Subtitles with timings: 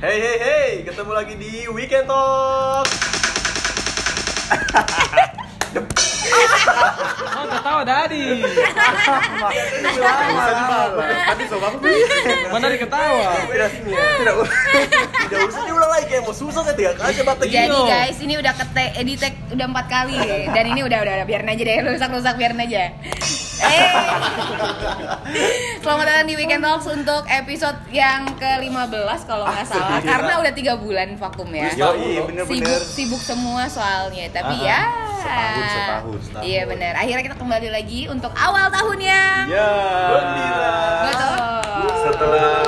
[0.00, 2.88] Hey hey hey, ketemu lagi di Weekend Talk.
[7.36, 8.40] Oh, ketawa tadi.
[11.28, 11.44] Tadi
[12.48, 13.44] Mana diketawa?
[13.44, 14.00] tidak ya.
[14.24, 14.34] Tidak
[15.20, 18.56] tidak usah diulang lagi kayak mau susah saya tiga kali coba Jadi guys, ini udah
[18.56, 20.16] kete di tag udah empat kali
[20.48, 22.88] dan ini udah udah, udah biarin aja deh rusak-rusak biarin aja.
[23.60, 23.88] Eh.
[25.80, 28.90] Selamat datang di Weekend Talks untuk episode yang ke-15
[29.24, 31.68] kalau nggak salah karena udah tiga bulan vakum ya.
[31.72, 32.56] Yo, iya bener-bener.
[32.56, 34.80] Sibuk sibuk semua soalnya, tapi Ah, ya
[35.20, 36.42] setahun, setahun, setahun.
[36.42, 36.92] Iya benar.
[36.96, 39.70] Akhirnya kita kembali lagi untuk awal tahun yang Ya.
[40.08, 40.76] Gembira.
[41.04, 41.36] betul.
[42.00, 42.60] Setelah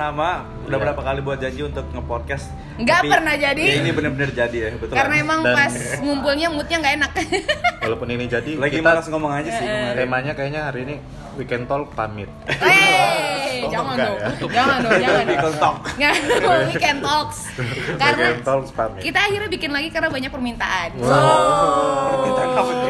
[0.00, 0.30] lama,
[0.64, 2.48] udah berapa kali buat janji untuk nge-podcast?
[2.80, 3.60] Nggak Tapi pernah jadi.
[3.60, 4.96] ya ini bener-bener jadi ya, betul.
[4.96, 7.10] Karena emang Dan- pas ngumpulnya moodnya nggak enak.
[7.84, 9.96] Walaupun ini jadi lagi kita malas ngomong aja sih kemarin.
[10.00, 10.94] temanya kayaknya hari ini
[11.36, 12.32] weekend talk pamit.
[13.60, 14.28] Oh, jangan dong, ya?
[14.48, 15.28] jangan dong, jangan dong.
[15.28, 15.78] Weekend talk.
[16.72, 17.38] Weekend talks.
[18.00, 19.00] Karena weekend talk pamit.
[19.04, 20.90] kita akhirnya bikin lagi karena banyak permintaan.
[20.96, 22.88] Permintaan apa tuh?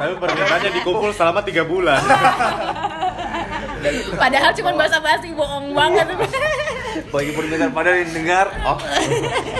[0.00, 2.00] Tapi permintaannya dikumpul selama tiga bulan.
[4.14, 6.06] Padahal cuma basa-basi bohong banget.
[7.08, 8.78] Bagi permintaan pada yang dengar, oh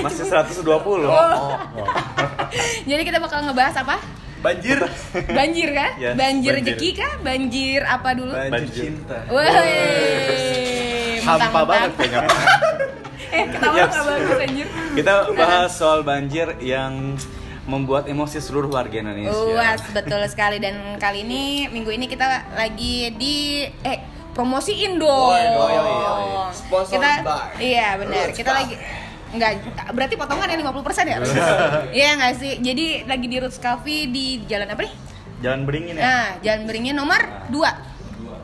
[0.00, 0.66] masih 120.
[1.06, 1.54] Oh.
[2.82, 3.96] Jadi kita bakal ngebahas apa?
[4.38, 4.78] Banjir.
[5.28, 5.90] Banjir kan?
[5.98, 6.74] Yes, banjir banjir.
[6.74, 7.12] rezeki kah?
[7.20, 8.32] Banjir apa dulu?
[8.32, 8.74] Banjir Banjir.
[8.86, 9.18] cinta.
[9.28, 9.50] Woi,
[11.20, 12.28] Hampa banget kayaknya.
[13.28, 13.92] Eh, ketawa Yes.
[13.92, 14.66] bagus anjir.
[14.96, 17.12] Kita bahas soal banjir yang
[17.68, 19.28] membuat emosi seluruh warga Indonesia.
[19.30, 23.98] Luas betul sekali dan kali ini minggu ini kita lagi di eh
[24.32, 25.12] promosiin dong.
[25.12, 26.44] Oh, iya, iya, iya, iya.
[26.56, 28.26] Sponsored kita by iya benar.
[28.32, 28.74] Kita lagi
[29.28, 29.60] Enggak,
[29.92, 31.18] berarti potongan ya 50% ya?
[32.00, 32.52] Iya nggak sih?
[32.64, 34.94] Jadi lagi di Roots Cafe di jalan apa nih?
[35.44, 36.02] Jalan beringin ya.
[36.02, 37.20] Nah, jalan beringin nomor
[37.52, 37.60] 2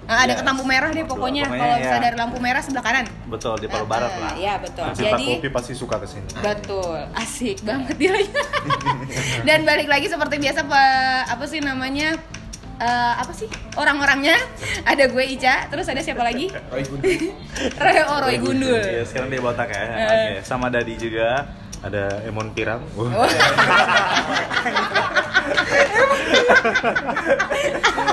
[0.05, 0.39] Nah, ada Yes.
[0.39, 1.43] ke lampu merah deh pokoknya.
[1.45, 2.03] Pokoknya Kalau bisa ya.
[2.03, 3.05] dari lampu merah sebelah kanan.
[3.25, 4.33] Betul di Palu Barat Ah, lah.
[4.37, 4.85] Iya betul.
[4.93, 6.29] Cinta Jadi kopi pasti suka ke sini.
[6.37, 8.13] Betul, asik banget dia.
[9.49, 12.21] Dan balik lagi seperti biasa Pak, apa sih namanya?
[12.75, 14.35] Eh, apa sih orang-orangnya?
[14.91, 16.51] Ada gue Ica, terus ada siapa lagi?
[16.75, 17.31] Roy Gundul.
[17.73, 18.83] Roy, oh, Roy Gundul.
[18.83, 19.79] Iya, sekarang dia botak ya.
[19.79, 20.05] Eh.
[20.05, 21.49] Oke, sama Dadi juga.
[21.85, 22.81] Ada Emon Pirang.
[22.97, 23.05] Oh.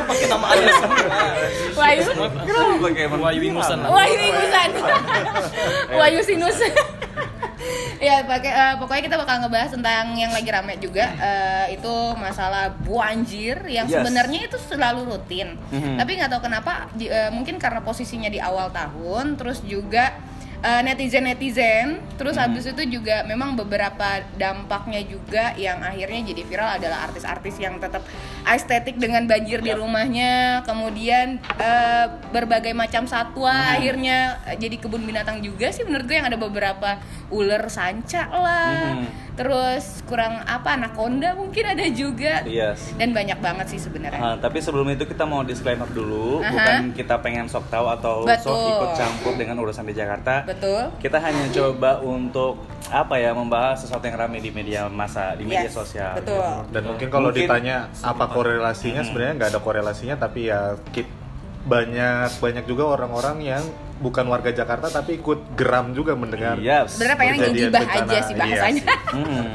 [0.01, 1.07] Pakai nama aja semua.
[1.73, 2.01] Wahyu,
[2.43, 3.79] Kenapa pakai emang Wahyu Ingusan.
[3.81, 4.69] Wahyu Ingusan,
[5.99, 6.59] Wahyu Sinus.
[8.01, 12.73] ya pakai eh, pokoknya kita bakal ngebahas tentang yang lagi rame juga eh, itu masalah
[12.81, 14.01] banjir yang Yes.
[14.01, 16.01] sebenarnya itu selalu rutin Mhm.
[16.01, 20.17] tapi nggak tahu kenapa di- eh, mungkin karena posisinya di awal tahun terus juga
[20.61, 21.87] netizen netizen
[22.21, 22.41] terus Mhm.
[22.45, 28.05] habis itu juga memang beberapa dampaknya juga yang akhirnya jadi viral adalah artis-artis yang tetap
[28.53, 33.73] estetik dengan banjir di rumahnya kemudian eh, berbagai macam satwa Mhm.
[33.73, 36.97] akhirnya eh, jadi kebun binatang juga sih menurut gue yang ada beberapa
[37.29, 39.07] ular sanca lah Mhm.
[39.33, 42.91] terus kurang apa anaconda mungkin ada juga Yes.
[42.93, 46.51] dan banyak banget sih sebenarnya Nah, tapi sebelum itu kita mau disclaimer dulu, Aha.
[46.51, 48.53] bukan kita pengen sok tahu atau Betul.
[48.53, 50.43] sok ikut campur dengan urusan di Jakarta.
[50.43, 55.43] betul Kita hanya coba untuk apa ya membahas sesuatu yang ramai di media masa, di
[55.43, 56.11] media Yes, sosial.
[56.13, 56.43] betul.
[56.69, 60.59] Dan mungkin kalau Mungkin- ditanya apa korelasinya, sebenarnya nggak ada korelasinya, tapi ya
[60.89, 61.19] kit-
[61.61, 63.61] banyak banyak juga orang-orang yang
[64.01, 66.57] bukan warga Jakarta tapi ikut geram juga mendengar.
[66.57, 66.89] Iya.
[66.89, 68.99] sebenarnya pengen ngegibah aja sih iya bahasanya sih.
[69.11, 69.45] Hmm.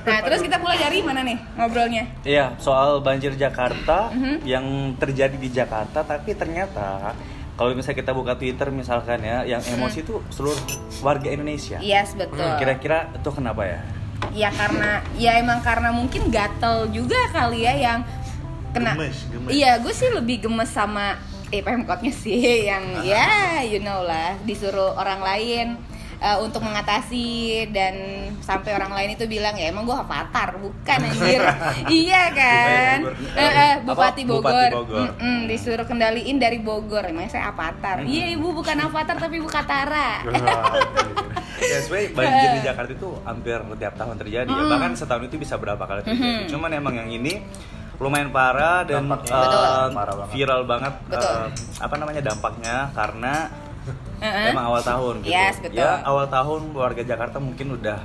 [0.00, 4.34] nah terus kita mulai dari mana nih ngobrolnya Iya, soal banjir Jakarta Mhm.
[4.44, 4.64] yang
[4.96, 7.12] terjadi di Jakarta, tapi ternyata
[7.52, 10.56] kalau misalnya kita buka Twitter misalkan ya, yang emosi itu seluruh
[11.00, 11.76] warga Indonesia.
[11.78, 13.80] yes betul Kira-kira itu kenapa ya?
[14.32, 18.00] ya karena ya emang karena mungkin gatel juga kali ya yang
[18.72, 18.92] kena.
[18.96, 19.50] Gemes, gemes.
[19.52, 21.20] iya gue sih lebih gemes sama
[21.52, 22.40] eh pemkotnya sih
[22.70, 25.66] yang ya you know lah disuruh orang lain
[26.22, 27.94] eh, untuk mengatasi dan
[28.40, 31.42] sampai orang lain itu bilang ya emang gue avatar bukan anjir.
[31.92, 32.98] Iya kan?
[33.04, 33.36] Bupati Bogor.
[33.36, 33.74] Eh, eh?
[33.84, 35.08] Bupati Bogor, Bupati Bogor.
[35.18, 37.04] Mm-mm, disuruh kendaliin dari Bogor.
[37.04, 38.06] Emang saya avatar?
[38.06, 40.22] Iya ibu bukan avatar tapi ibu Katara.
[41.62, 44.64] Ya sebenarnya banjir di Jakarta itu hampir tiap tahun terjadi ya.
[44.66, 46.50] Bahkan setahun itu bisa berapa kali terjadi.
[46.50, 47.38] Cuman emang yang ini
[48.02, 49.88] lumayan parah dan Dampaknya Betul.
[49.94, 50.32] parah banget.
[50.34, 51.22] viral banget Betul.
[51.22, 51.46] eh,
[51.78, 53.34] apa namanya dampaknya karena
[54.18, 54.50] Heeh.
[54.50, 55.30] emang awal tahun gitu.
[55.30, 55.78] Yes, betul.
[55.78, 57.98] Ya awal tahun warga Jakarta mungkin udah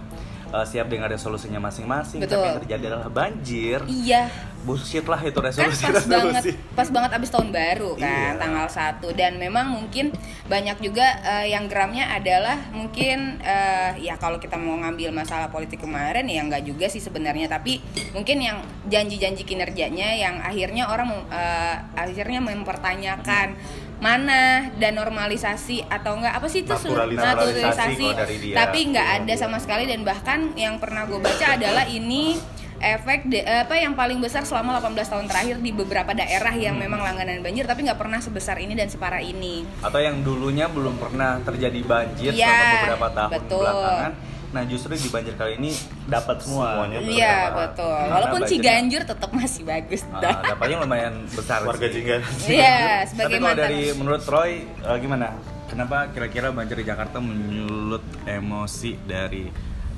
[0.49, 2.39] eh, siap dengan resolusinya masing-masing Betul.
[2.39, 4.27] tapi yang terjadi adalah banjir iya
[4.57, 6.51] bullshit lah itu kan resolusi pas banget resolusi.
[6.75, 8.31] pas banget abis tahun baru kan Iya.
[8.35, 10.11] tanggal 1 dan memang mungkin
[10.51, 15.79] banyak juga eh, yang geramnya adalah mungkin eh, ya kalau kita mau ngambil masalah politik
[15.79, 17.79] kemarin ya nggak juga sih sebenarnya tapi
[18.11, 18.57] mungkin yang
[18.91, 23.55] janji-janji kinerjanya yang akhirnya orang eh, akhirnya mempertanyakan
[23.97, 26.37] mana dan normalisasi atau enggak?
[26.37, 27.17] Apa sih itu Naturalisasi.
[27.17, 28.53] naturalisasi.
[28.53, 32.37] tapi nggak ada sama sekali dan bahkan yang pernah gue baca adalah ini
[32.77, 37.01] efek de- apa yang paling besar selama 18 tahun terakhir di beberapa daerah yang memang
[37.01, 39.65] langganan banjir tapi nggak pernah sebesar ini dan separah ini.
[39.81, 43.65] Atau yang dulunya belum pernah terjadi banjir Iya, selama beberapa tahun betul.
[43.65, 44.13] belakangan
[44.57, 45.69] nah justru di banjir kali ini
[46.09, 51.61] dapat semua Semuanya iya betul Karena walaupun Ciganjur tetap masih bagus dah dampaknya lumayan besar
[51.61, 55.27] warga jingga iya Tapi sebagai kalau mantan dari menurut Roy eh, gimana?
[55.69, 59.45] Kenapa kira-kira banjir di Jakarta menyulut emosi dari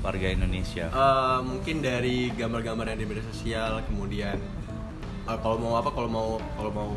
[0.04, 0.92] warga Indonesia?
[0.92, 4.36] Eh, mungkin dari gambar-gambar yang di media sosial kemudian
[5.24, 6.28] eh, kalau mau apa kalau mau
[6.60, 6.92] kalau mau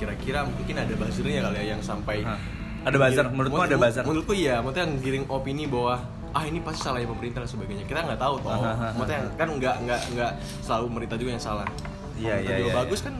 [0.00, 2.40] kira-kira mungkin ada buzzernya kali ya yang sampai Hah.
[2.84, 3.24] Ada buzzer?
[3.32, 4.04] Menurutmu ada buzzer?
[4.08, 6.00] menurutku iya maksudnya giring opini bahwa
[6.34, 8.58] ah ini pasti salahnya pemerintah dan sebagainya kita nggak tahu toh
[8.98, 10.32] maksudnya kan nggak nggak nggak
[10.66, 11.68] selalu pemerintah juga yang salah
[12.14, 13.14] Iya, iya, juga iya, bagus kan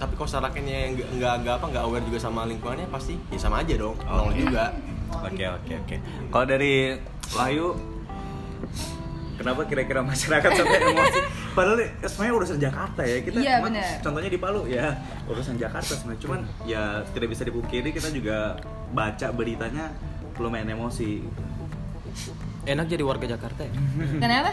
[0.00, 3.60] tapi kalau masyarakatnya yang nggak nggak apa nggak aware juga sama lingkungannya pasti ya sama
[3.60, 4.72] aja dong nol juga
[5.10, 5.96] Oke oke oke.
[6.30, 6.94] Kalau dari
[7.34, 7.74] Wahyu,
[9.34, 11.20] kenapa kira-kira masyarakat sampai emosi?
[11.50, 13.38] Padahal ya, sebenarnya urusan Jakarta ya kita.
[13.42, 13.90] Iya, cuma benar.
[14.06, 14.86] Contohnya di Palu ya
[15.26, 16.22] urusan Jakarta sebenarnya.
[16.22, 18.54] Cuman ya tidak bisa dipungkiri kita juga
[18.94, 19.90] baca beritanya
[20.38, 21.26] lumayan emosi.
[22.62, 23.72] Enak jadi warga Jakarta ya.
[24.22, 24.52] kenapa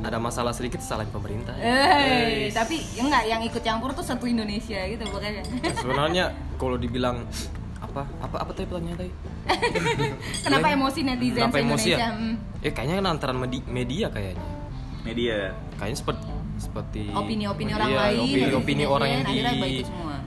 [0.00, 1.52] Ada masalah sedikit salahin pemerintah.
[1.54, 6.24] eh tapi ya enggak yang ikut campur tuh satu Indonesia gitu pokoknya Ya, sebenarnya
[6.56, 7.28] kalau dibilang
[7.78, 9.12] apa apa apa tadi pertanyaan tadi?
[10.44, 12.10] kenapa emosi netizen Kenapa emosi Indonesia ya?
[12.62, 14.46] Eh kayaknya kan antara medi- media kayaknya.
[15.02, 15.36] Media.
[15.76, 16.24] Kayaknya seperti
[16.54, 19.82] seperti Opini-opini orang lain, opini-opini netizen, orang yang di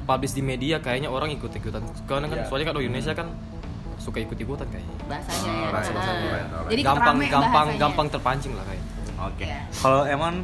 [0.05, 1.79] publish di media kayaknya orang ikut-ikutan.
[2.05, 2.45] Karena kan Iya.
[2.45, 3.27] soalnya kan Indonesia kan
[4.05, 4.95] suka ikut-ikutan kayaknya.
[5.03, 5.97] bahasanya Oh, ya bahasa- Ah.
[5.97, 7.81] bahasa- bahasa- jadi gampang gampang bahasanya.
[7.81, 8.89] gampang terpancing lah kayaknya.
[9.17, 9.43] Oke.
[9.43, 9.59] Iya.
[9.73, 10.35] Kalau Emon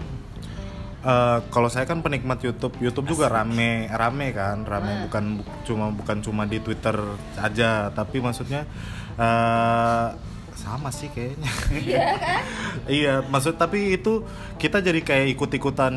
[1.02, 5.90] Eh, kalau saya kan penikmat YouTube, YouTube juga rame, rame kan, rame bukan bu- cuma
[5.90, 6.94] bukan cuma di Twitter
[7.36, 8.69] aja, tapi maksudnya
[9.18, 10.08] eh
[10.54, 11.50] sama sih kayaknya.
[11.74, 12.42] Iya kan?
[13.02, 15.94] iya, maksud tapi itu kita jadi kayak ikut-ikutan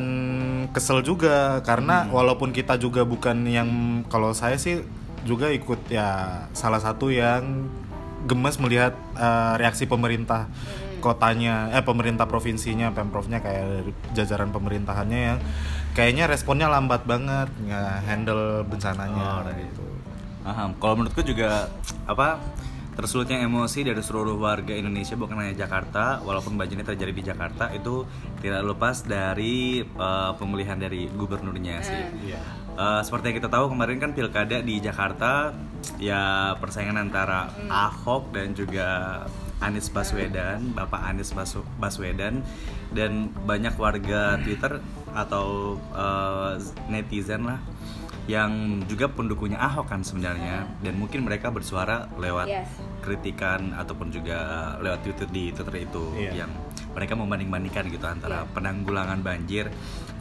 [0.73, 3.69] kesel juga karena walaupun kita juga bukan yang
[4.09, 4.81] kalau saya sih
[5.25, 6.09] juga ikut ya
[6.53, 7.69] salah satu yang
[8.25, 10.49] gemes melihat eh, reaksi pemerintah
[11.01, 15.39] kotanya eh pemerintah provinsinya pemprovnya kayak jajaran pemerintahannya yang
[15.93, 19.61] kayaknya responnya lambat banget nggak handle bencananya Oh, right.
[19.61, 19.85] gitu.
[20.41, 20.73] Paham.
[20.81, 21.69] Kalau menurutku juga
[22.09, 22.41] apa
[22.95, 27.69] tersulutnya emosi dari seluruh warga Indonesia bukan hanya Jakarta, walaupun banjir ini terjadi di Jakarta
[27.75, 28.07] itu
[28.41, 32.33] tidak lepas dari eh, pemilihan dari gubernurnya sih.
[32.33, 32.41] Iya.
[32.75, 35.55] Eh, seperti yang kita tahu kemarin kan pilkada di Jakarta
[35.97, 39.23] ya persaingan antara Ahok dan juga
[39.63, 42.43] Anies Baswedan, Bapak Anies Basu- Baswedan
[42.91, 44.83] dan banyak warga Twitter
[45.15, 46.53] atau eh,
[46.89, 47.63] netizen lah
[48.27, 52.67] yang juga pendukungnya Ahok kan sebenarnya dan mungkin mereka bersuara lewat Yes.
[53.01, 54.39] kritikan ataupun juga
[54.81, 56.43] lewat Twitter di Twitter itu Iya.
[56.43, 56.51] yang
[56.91, 59.71] mereka membanding-bandingkan gitu antara penanggulangan banjir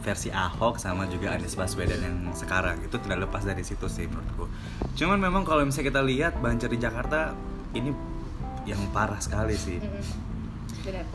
[0.04, 4.52] versi Ahok sama juga Anies Baswedan yang sekarang itu tidak lepas dari situ sih menurutku.
[4.94, 7.32] Cuman memang kalau misalnya kita lihat banjir di Jakarta
[7.72, 7.88] ini
[8.68, 9.80] yang parah sekali sih.
[9.80, 10.04] Benar.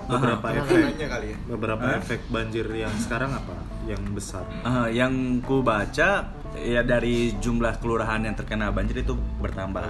[0.09, 1.37] beberapa Karena efek kali ya.
[1.45, 1.99] beberapa Hah?
[2.01, 3.53] efek banjir yang sekarang apa
[3.85, 5.13] yang besar Eh, yang
[5.45, 9.85] ku baca ya dari jumlah kelurahan yang terkena banjir itu bertambah.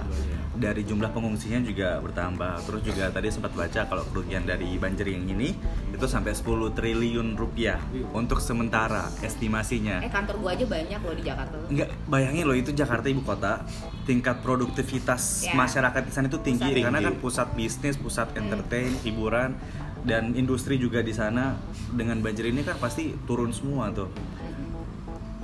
[0.52, 2.60] Dari jumlah pengungsinya juga bertambah.
[2.62, 5.56] Terus juga tadi sempat baca kalau kerugian dari banjir yang ini
[5.88, 7.80] itu sampai 10 triliun rupiah
[8.12, 10.00] untuk sementara estimasinya.
[10.00, 13.22] eh kantor gua aja banyak loh di Jakarta tuh Enggak, bayangin loh itu Jakarta ibu
[13.22, 13.64] kota,
[14.04, 15.54] tingkat produktivitas Ya.
[15.54, 16.82] masyarakat di sana itu tinggi Pusat.
[16.82, 17.22] karena kan Tinggi.
[17.22, 19.56] pusat bisnis, pusat entertain, hiburan
[20.02, 21.56] dan industri juga di sana
[21.90, 24.08] dengan banjir ini kan pasti turun semua tuh.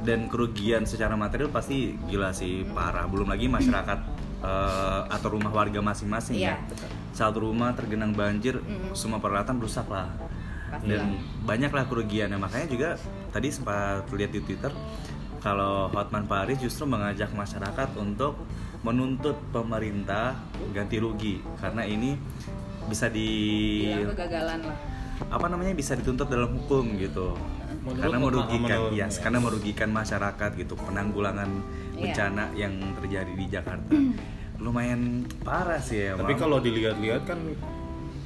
[0.05, 3.09] Dan kerugian secara material pasti gila sih parah.
[3.09, 3.99] Belum lagi masyarakat
[4.45, 6.77] eh, atau rumah warga masing-masing Iya, ya.
[7.17, 8.93] Satu rumah tergenang banjir, Mm-mm.
[8.93, 10.13] semua peralatan rusak lah
[10.67, 12.89] Pasti dan banyaklah kerugiannya makanya juga
[13.31, 14.75] tadi sempat lihat di Twitter
[15.39, 18.35] kalau Hotman Paris justru mengajak masyarakat untuk
[18.83, 20.35] menuntut pemerintah
[20.75, 22.19] ganti rugi karena ini
[22.91, 23.31] bisa di
[23.95, 24.77] bilang kegagalan lah
[25.31, 27.39] apa namanya bisa dituntut dalam hukum gitu
[27.87, 31.51] Menurut karena merugikan menurut- ya karena merugikan masyarakat gitu penanggulangan
[31.95, 32.03] Iya.
[32.03, 33.95] bencana yang terjadi di Jakarta
[34.59, 35.01] lumayan
[35.41, 37.39] parah sih ya tapi kalau dilihat-lihat kan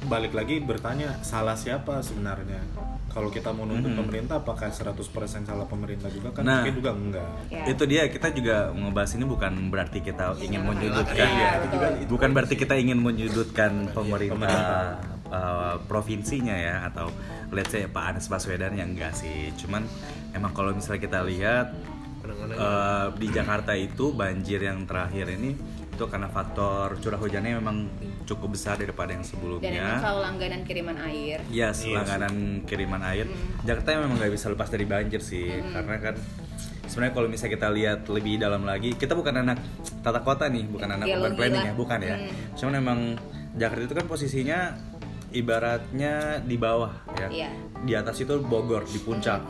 [0.03, 2.57] balik lagi bertanya salah siapa sebenarnya
[3.07, 4.95] kalau kita mau nuntut pemerintah apakah 100%
[5.43, 6.63] salah pemerintah juga kan Nah.
[6.63, 7.27] mungkin juga enggak.
[7.49, 7.63] Ya.
[7.67, 12.07] Itu dia kita juga ngebahas ini bukan berarti kita ingin menyudutkan Iya, betul.
[12.09, 14.95] bukan berarti kita ingin menyudutkan pemerintah
[15.27, 17.11] uh, provinsinya ya atau
[17.51, 19.51] let's say Pak Anies Baswedan yang enggak sih.
[19.59, 19.83] Cuman
[20.31, 21.75] emang kalau misalnya kita lihat
[22.57, 25.53] uh, di Jakarta itu banjir yang terakhir ini
[25.91, 27.85] itu karena faktor curah hujannya memang
[28.25, 29.69] cukup besar daripada yang dan sebelumnya.
[29.69, 33.29] emang selalu langganan kiriman air Yes, Iya langganan kiriman air.
[33.67, 36.15] Jakarta memang nggak bisa lepas dari banjir sih, karena kan
[36.89, 39.61] sebenarnya kalau misalnya kita lihat lebih dalam lagi, kita bukan anak
[40.01, 42.15] tata kota nih, bukan anak urban planning ya, bukan ya.
[42.57, 42.99] Cuman emang
[43.53, 44.59] Jakarta itu kan posisinya
[45.31, 47.27] ibaratnya di bawah ya.
[47.27, 47.49] Iya.
[47.81, 49.41] Di atas itu Bogor di puncak.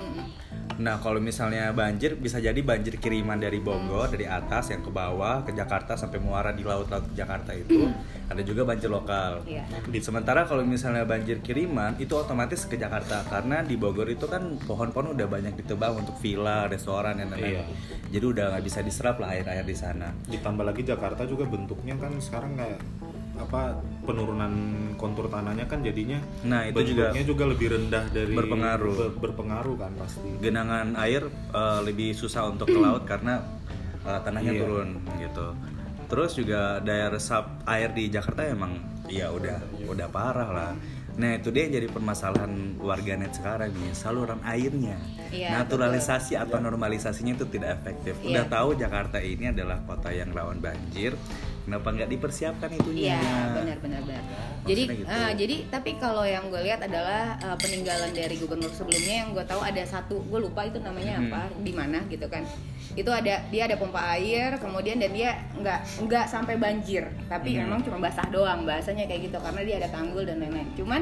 [0.82, 5.46] Nah, kalau misalnya banjir bisa jadi banjir kiriman dari Bogor dari atas yang ke bawah
[5.46, 7.86] ke Jakarta sampai muara di laut-laut Jakarta itu.
[8.32, 9.46] Ada juga banjir lokal.
[9.46, 9.62] Iya.
[9.86, 14.58] Di- Sementara kalau misalnya banjir kiriman itu otomatis ke Jakarta karena di Bogor itu kan
[14.66, 17.62] pohon-pohon udah banyak ditebang untuk villa, restoran dan lain-lain.
[17.62, 17.64] Iya.
[18.18, 20.10] Jadi udah nggak bisa diserap lah air-air di sana.
[20.26, 22.80] Ditambah lagi Jakarta juga bentuknya kan sekarang kayak
[23.34, 24.54] apa penurunan
[24.96, 28.94] kontur tanahnya kan jadinya Nah, itu juga juga lebih rendah dari berpengaruh.
[28.94, 30.30] ber- berpengaruh kan pasti.
[30.38, 33.42] genangan air eh, lebih susah untuk ke laut karena
[34.02, 34.62] eh, tanahnya Iya.
[34.62, 35.48] turun gitu.
[36.06, 38.76] Terus juga daya resap air di Jakarta emang
[39.08, 40.72] ya udah udah parah lah.
[41.12, 44.96] Nah itu dia yang jadi permasalahan warganet sekarang nih saluran airnya.
[45.30, 48.16] Iya, Naturalisasi atau normalisasinya itu tidak efektif.
[48.22, 48.52] Udah Iya.
[48.52, 51.16] tahu Jakarta ini adalah kota yang rawan banjir.
[51.62, 53.16] Kenapa nggak dipersiapkan itunya?
[53.16, 53.22] Iya,
[53.54, 54.02] benar benar.
[54.62, 55.06] Jadi gitu.
[55.06, 59.46] ah, jadi tapi kalau yang gue lihat adalah ah, peninggalan dari gubernur sebelumnya yang gue
[59.46, 61.30] tahu ada satu, gue lupa itu namanya Hmm.
[61.30, 62.46] apa, di mana gitu kan.
[62.92, 67.66] Itu ada dia ada pompa air, kemudian dan dia nggak nggak sampai banjir, tapi Hmm.
[67.70, 70.70] memang cuma basah doang bahasanya kayak gitu karena dia ada tanggul dan lain-lain.
[70.74, 71.02] Cuman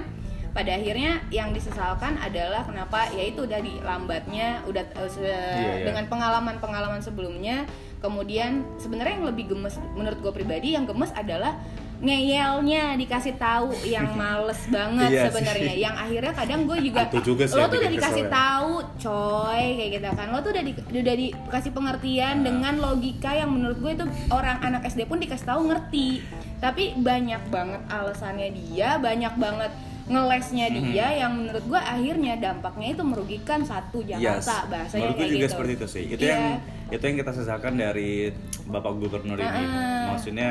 [0.49, 5.85] pada akhirnya yang disesalkan adalah kenapa ya itu udah dilambatnya udah eh, se- iya.
[5.85, 7.69] dengan pengalaman-pengalaman sebelumnya.
[7.99, 11.59] Kemudian sebenarnya yang lebih gemes menurut gue pribadi yang gemes adalah
[11.99, 15.73] ngeyelnya dikasih tahu yang males banget Iya sebenarnya.
[15.75, 18.39] Yang akhirnya kadang gue juga, juga sih lo tuh udah dikasih kesel ya.
[18.39, 18.71] tahu
[19.03, 20.27] coy kayak gitu kan.
[20.31, 24.87] Lo tuh udah di, udah dikasih pengertian dengan logika yang menurut gue itu orang anak
[24.87, 26.23] SD pun dikasih tahu ngerti.
[26.63, 29.71] Tapi banyak banget alasannya dia banyak banget
[30.09, 35.39] ngelesnya dia yang menurut gue akhirnya dampaknya itu merugikan satu Jakarta bahasanya Menurutku kayak juga
[35.39, 36.03] gitu seperti itu sih.
[36.09, 36.31] Itu Iya.
[36.31, 36.43] yang
[36.89, 38.33] itu yang kita sesalkan dari
[38.65, 39.45] Bapak Gubernur ini.
[39.45, 40.09] Ah.
[40.11, 40.49] Maksudnya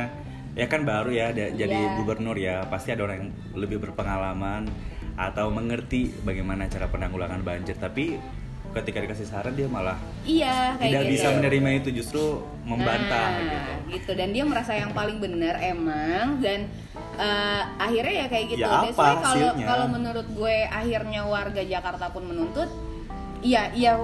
[0.54, 1.94] ya kan baru ya da- jadi Iya.
[1.96, 4.70] gubernur ya, pasti ada orang yang lebih berpengalaman
[5.14, 8.22] atau mengerti bagaimana cara penanggulangan banjir, tapi
[8.70, 12.22] ketika dikasih saran dia malah iya kayak tidak gitu bisa menerima itu justru
[12.62, 13.72] membantah Nah, gitu.
[13.96, 16.68] gitu dan dia merasa yang paling benar emang dan
[17.18, 18.64] eh, akhirnya ya kayak gitu.
[18.64, 22.70] Ya That's apa why kalau kalau menurut gue akhirnya warga Jakarta pun menuntut,
[23.42, 23.98] ya ya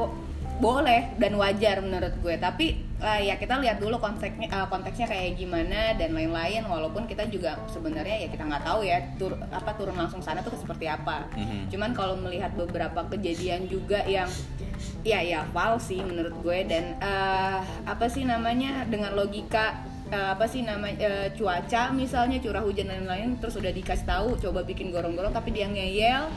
[0.59, 2.35] boleh dan wajar menurut gue.
[2.38, 2.66] Tapi
[3.02, 6.62] eh, ya kita lihat dulu konteksnya eh, konteksnya kayak gimana dan lain-lain.
[6.66, 10.54] Walaupun kita juga sebenarnya ya kita nggak tahu ya tur apa turun langsung sana tuh
[10.59, 11.30] seperti apa.
[11.35, 11.71] Mhm.
[11.71, 14.30] Cuman kalau melihat beberapa kejadian juga yang
[15.04, 20.61] ya ya fals sih menurut gue dan eh, apa sih namanya dengan logika apa sih
[20.61, 25.30] namanya eh, cuaca misalnya curah hujan dan lain-lain terus udah dikasih tahu coba bikin gorong-gorong
[25.30, 26.28] tapi dia ngeyel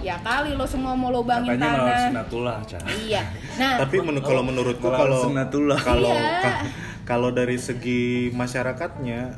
[0.00, 2.82] ya kali lo semua mau lobangin Katanya malah tanah sunatullah, Cah.
[3.00, 3.22] iya
[3.54, 5.78] nah Tapi menurut kalau menurutku kalau sunnatullah.
[5.78, 6.40] kalau Iya.
[6.40, 6.60] ka-
[7.04, 9.36] kalau dari segi masyarakatnya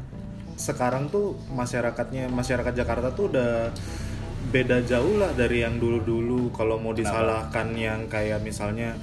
[0.55, 3.75] sekarang tuh masyarakatnya masyarakat Jakarta tuh udah
[4.47, 8.95] beda jauh lah dari yang dulu-dulu kalau mau disalahkan yang kayak misalnya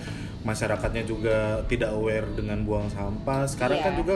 [0.41, 3.85] masyarakatnya juga tidak aware dengan buang sampah sekarang Iya.
[3.85, 4.15] kan juga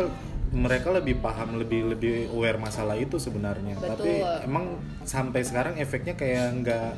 [0.55, 4.47] mereka lebih paham lebih lebih aware masalah itu sebenarnya tapi Betul.
[4.47, 4.65] emang
[5.03, 6.91] sampai sekarang efeknya kayak nggak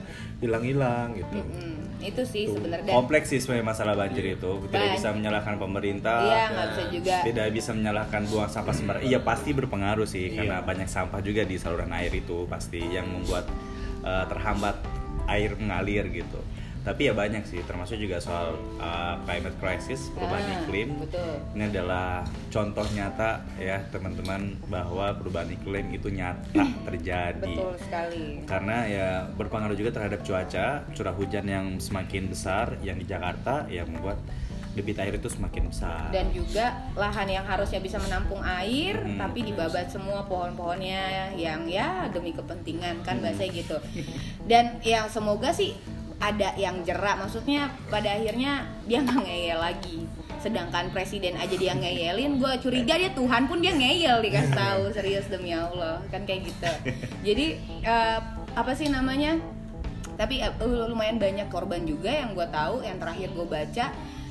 [0.46, 4.52] hilang-hilang gitu mm, itu sih sebenarnya Kompleks sih sebenarnya masalah banjir itu.
[4.70, 4.96] Tidak Baik.
[5.02, 6.22] bisa menyalahkan pemerintah.
[6.22, 7.16] Iya, nggak bisa juga.
[7.26, 9.10] Tidak bisa menyalahkan buang sampah sembarangan.
[9.10, 10.36] Iya pasti berpengaruh sih Iya.
[10.38, 13.50] karena banyak sampah juga di saluran air itu pasti yang membuat
[14.06, 14.78] uh, terhambat
[15.26, 16.38] air mengalir gitu.
[16.88, 20.90] Tapi ya banyak sih, termasuk juga soal uh, climate crisis, perubahan Ah, iklim.
[20.96, 21.36] betul.
[21.52, 28.78] Ini adalah contoh nyata ya teman-teman bahwa perubahan iklim itu nyata terjadi betul sekali karena
[28.88, 34.18] ya berpengaruh juga terhadap cuaca curah hujan yang semakin besar yang di Jakarta yang membuat
[34.72, 39.18] debit air itu semakin besar dan juga lahan yang harusnya bisa menampung air Hmm.
[39.18, 43.78] tapi dibabat semua pohon-pohonnya yang ya demi kepentingan kan bahasanya gitu
[44.46, 45.74] dan yang semoga sih
[46.18, 50.00] ada yang jerak maksudnya pada akhirnya dia nggak ngeyel lagi.
[50.38, 55.30] Sedangkan presiden aja dia ngeyelin gue curiga dia Tuhan pun dia ngeyel dikasih tahu serius
[55.30, 56.02] demi Allah.
[56.10, 56.72] Kan kayak gitu.
[57.22, 57.46] Jadi
[57.86, 58.20] eh,
[58.58, 59.38] apa sih namanya?
[60.18, 60.54] Tapi eh,
[60.90, 63.86] lumayan banyak korban juga yang gue tahu yang terakhir gue baca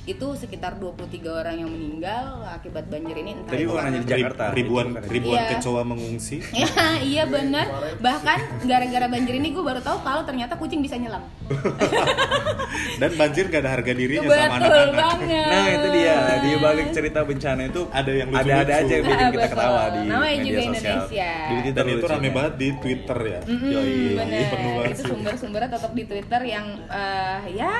[0.06, 4.06] itu sekitar 23 orang yang meninggal akibat banjir ini entah Tapi itu bukan hanya di
[4.08, 4.44] Jakarta.
[4.50, 5.50] ribuan hanya- ribuan Iya.
[5.52, 7.66] kecoa mengungsi Ya, iya bener
[7.98, 11.26] Bahkan gara-gara banjir ini gue baru tahu kalau ternyata kucing bisa nyelam
[13.00, 16.88] dan banjir gak ada harga dirinya sama Betul anak-anak banget Nah itu dia di balik
[16.90, 18.78] cerita bencana itu Ada yang ada ada lucu-lucu.
[18.78, 20.76] aja yang bikin kita ketawa di Namanya media juga sosial.
[20.86, 21.30] Indonesia.
[21.46, 24.46] Di dan itu rame banget di Twitter ya Yoi, bener.
[24.48, 27.72] penuh banget itu sumber-sumbernya tetap di Twitter yang eh, ya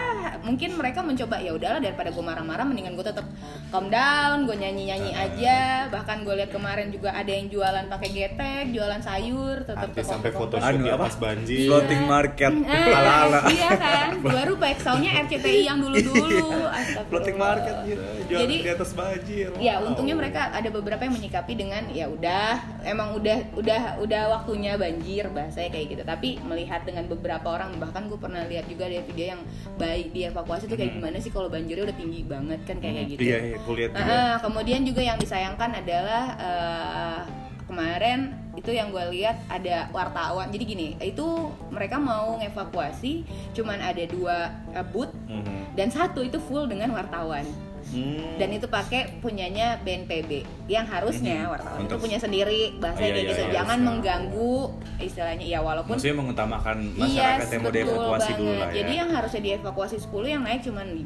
[0.42, 3.28] mungkin mereka mencoba ya udahlah daripada gue marah-marah mendingan gue tetap
[3.68, 5.24] calm down gue nyanyi-nyanyi Ah.
[5.26, 5.58] aja
[5.88, 10.30] bahkan gue lihat kemarin juga ada yang jualan pakai getek jualan sayur tetap artis sampai
[10.30, 11.04] foto Anu, di apa?
[11.04, 13.40] atas banjir Floating market Eh, ala-ala.
[13.48, 17.04] iya kan baru back soundnya RCTI yang dulu-dulu Astagfirullah.
[17.06, 18.02] Floating market gitu.
[18.26, 19.48] Jualan Jadi- di atas banjir.
[19.58, 24.76] Ya untungnya mereka ada beberapa yang menyikapi dengan ya udah emang udah udah udah waktunya
[24.76, 26.02] banjir bahasanya kayak gitu.
[26.02, 29.40] Tapi melihat dengan beberapa orang bahkan gue pernah lihat juga ada video yang
[29.74, 33.20] baik dievakuasi tuh kayak gimana sih kalau banjirnya udah tinggi banget kan kayak kayak gitu.
[33.22, 34.04] Iya, iya, kulihat juga.
[34.04, 37.20] Nah, kemudian juga yang disayangkan adalah eh,
[37.66, 38.18] kemarin
[38.56, 40.48] itu yang gue lihat ada wartawan.
[40.48, 41.26] Jadi gini, itu
[41.68, 44.36] mereka mau ngevakuasi, cuman ada dua
[44.72, 45.74] eh, booth Mhm.
[45.74, 47.44] dan satu itu full dengan wartawan
[47.86, 48.34] Hmm.
[48.34, 53.14] dan itu pakai punyanya BNPB yang harusnya wartawan itu Untuk- punya sendiri bahasa Iya, kayak
[53.16, 53.86] iya, gitu iya, jangan iya.
[53.86, 54.54] mengganggu
[54.98, 58.74] istilahnya ya walaupun Maksudnya mengutamakan Iya, masyarakat yang mau dievakuasi dulu lah ya.
[58.74, 60.98] Jadi yang harusnya dievakuasi 10 yang naik cuma 5,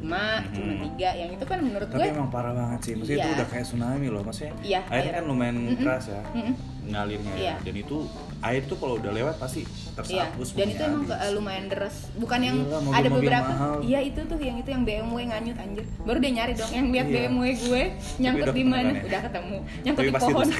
[0.49, 1.09] cuma 3.
[1.13, 2.93] Yang itu kan menurut Tapi gue emang parah banget sih.
[2.95, 3.35] Maksudnya itu Iya.
[3.35, 4.21] udah kayak tsunami loh.
[4.23, 5.15] Maksudnya Iya, airnya air.
[5.15, 5.77] kan lumayan Mm-mm.
[5.77, 6.21] keras ya.
[6.31, 6.53] Mm-mm.
[6.91, 7.55] Ngalirnya ya.
[7.57, 7.97] Dan itu
[8.41, 9.93] air tuh kalau udah lewat pasti Iya,
[10.29, 11.09] tersapu dan itu emang habis.
[11.13, 11.95] ke- lumayan deras.
[12.13, 13.51] Bukan yang Gila, mobil-mobil ada beberapa.
[13.81, 15.85] Iya, itu tuh yang itu yang BMW nganyut anjir.
[16.01, 17.15] Baru dia nyari dong yang lihat Iya.
[17.27, 17.83] BMW gue
[18.17, 18.81] nyangkut di mana?
[18.83, 19.01] kan ya?
[19.05, 19.57] Udah ketemu.
[19.81, 20.47] Nyangkut Tapi di pohon.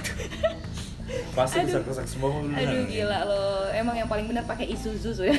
[1.31, 1.67] Pasti Aduh.
[1.67, 2.53] bisa rusak semua mobil.
[2.53, 3.67] Aduh gila loh.
[3.69, 5.35] Emang yang paling benar pakai Isuzu so ya.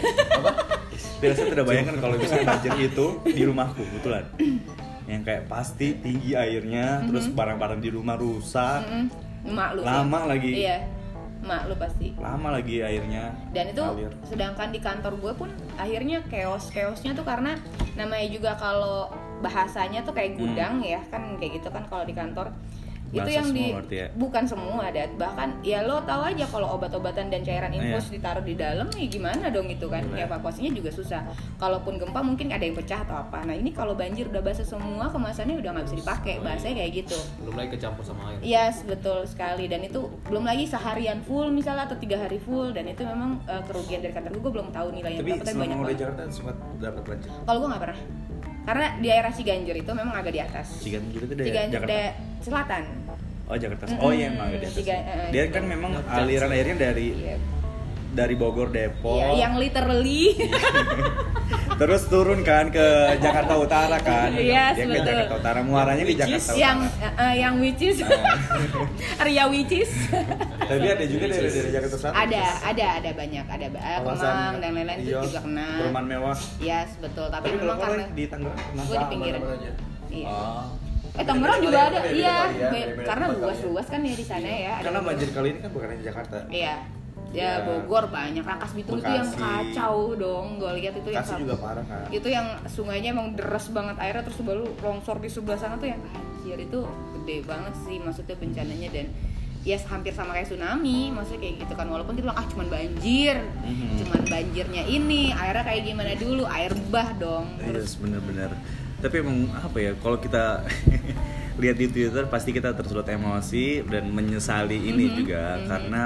[1.19, 4.25] Biasa tidak bayangkan kalau misalnya banjir itu di rumahku kebetulan.
[5.03, 9.07] Yang kayak pasti tinggi airnya, terus barang-barang di rumah rusak, Mm-mm.
[9.43, 9.81] Mak lu.
[9.83, 9.89] sih.
[9.91, 10.51] lama lagi.
[10.55, 10.79] Iya.
[11.43, 12.09] Mak lu pasti.
[12.23, 13.35] Lama lagi airnya.
[13.51, 14.13] dan itu ngalir.
[14.25, 17.59] sedangkan di kantor gue pun akhirnya chaos chaosnya tuh karena
[17.99, 19.11] namanya juga kalau
[19.43, 22.55] bahasanya tuh kayak gudang ya kan kayak gitu kan kalau di kantor
[23.15, 24.07] itu yang di semua berarti ya?
[24.15, 28.13] bukan semua ada bahkan ya lo tahu aja kalau obat-obatan dan cairan infus Iya.
[28.17, 30.25] ditaruh di dalam ya gimana dong itu kan Iya.
[30.27, 31.21] evakuasinya juga susah
[31.57, 35.07] kalaupun gempa mungkin ada yang pecah atau apa nah ini kalau banjir udah basah semua
[35.07, 39.23] kemasannya udah nggak bisa dipakai bahasanya kayak gitu belum lagi kecampur sama air Yes, betul
[39.25, 39.65] sekali.
[39.65, 43.63] Dan itu belum lagi seharian full misalnya atau tiga hari full dan itu memang eh,
[43.63, 44.51] kerugian dari kantor gue.
[44.51, 45.99] Belum tahu nilainya Tapi berapa, tapi banyak di banget.
[45.99, 47.31] Jakarta sempat dapat banjir.
[47.39, 47.99] Kalau gue nggak pernah,
[48.63, 50.67] karena di daerah Ciganjur itu memang agak di atas.
[50.81, 51.93] Ciganjur itu Ciganjur Jakarta.
[51.93, 52.83] da- selatan.
[53.53, 53.85] Oh Jakarta.
[53.85, 54.01] Mm-mm.
[54.01, 54.81] Oh iya emang di atas.
[54.81, 57.37] Eh, Dia kan memang aliran airnya dari Iya.
[58.11, 59.21] dari Bogor Depok.
[59.21, 60.33] Iya, yang literally.
[61.75, 62.85] Terus turun kan ke
[63.19, 64.33] Jakarta Utara kan.
[64.33, 65.05] Yes, Dia ke betul.
[65.07, 65.59] Jakarta Utara.
[65.61, 66.57] Muaranya di Jakarta Utara.
[66.59, 66.79] yang
[67.19, 67.97] eh, yang which is
[69.25, 69.91] Ria which is
[70.63, 72.17] Tapi ada juga dari dari Jakarta Selatan.
[72.19, 73.67] ada ada ada banyak ada
[73.99, 76.39] Kawasan Kemang dan lain-lain itu Iya, juga kena Perumahan mewah.
[76.59, 79.35] yes betul tapi, Tapi kalau memang karena di Tangerang kena gue di pinggir
[80.11, 80.65] iya Oh.
[81.13, 83.37] Eh Tangerang juga ya, ada, iya, ya, beda-beda karena ya.
[83.37, 84.73] luas-luas kan ya di sana ya.
[84.81, 86.37] ada Karena banjir kali ini kan bukan hanya Jakarta.
[86.49, 86.75] Iya,
[87.33, 87.65] ya Ya.
[87.65, 92.05] Bogor banyak, Rangkas Bitung itu yang kacau dong, gue lihat itu yang juga parah kan.
[92.09, 96.01] itu yang sungainya emang deras banget airnya terus baru longsor di sebelah sana tuh yang
[96.01, 96.57] anjir.
[96.61, 96.85] Itu
[97.21, 98.89] gede banget sih maksudnya bencananya.
[98.93, 99.07] Dan
[99.65, 101.09] ya hampir sama kayak tsunami.
[101.09, 101.87] Maksudnya kayak gitu kan.
[101.89, 103.37] Walaupun kita bilang ah cuman banjir.
[103.65, 103.89] Mhm.
[104.05, 105.23] cuman banjirnya ini.
[105.33, 106.45] Airnya kayak gimana dulu?
[106.45, 107.47] Air bah dong.
[107.61, 108.51] Terus Yes, bener-bener.
[109.03, 110.63] Tapi emang apa ya, kalau kita
[111.61, 115.67] lihat di Twitter pasti kita tersulut emosi dan menyesali ini Mhm, juga mhm.
[115.69, 116.03] karena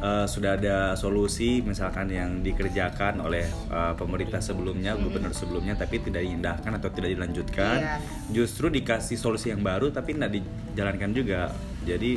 [0.00, 6.22] uh, sudah ada solusi misalkan yang dikerjakan oleh uh, pemerintah sebelumnya, gubernur sebelumnya tapi tidak
[6.22, 7.76] diindahkan atau tidak dilanjutkan.
[7.76, 7.96] Iya.
[8.32, 11.50] Justru dikasih solusi yang baru tapi tidak dijalankan juga.
[11.82, 12.16] Jadi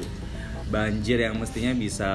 [0.63, 2.09] banjir yang mestinya bisa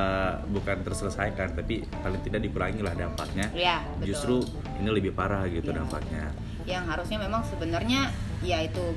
[0.48, 3.52] bukan terselesaikan tapi paling tidak dikurangi lah dampaknya.
[3.52, 4.06] Iya, betul.
[4.08, 4.36] Justru
[4.80, 5.84] ini lebih parah gitu Iya.
[5.84, 6.32] dampaknya.
[6.68, 8.12] Yang harusnya memang sebenarnya
[8.44, 8.92] ya itu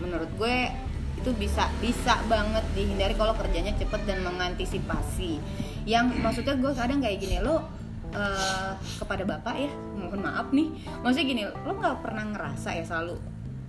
[0.00, 0.72] menurut gue
[1.20, 5.36] itu bisa bisa banget dihindari kalau kerjanya cepet dan mengantisipasi.
[5.84, 7.60] Yang maksudnya gue kadang kayak gini lo
[8.16, 10.68] eh, kepada bapak ya mohon maaf nih
[11.04, 13.20] maksudnya gini lo nggak pernah ngerasa ya selalu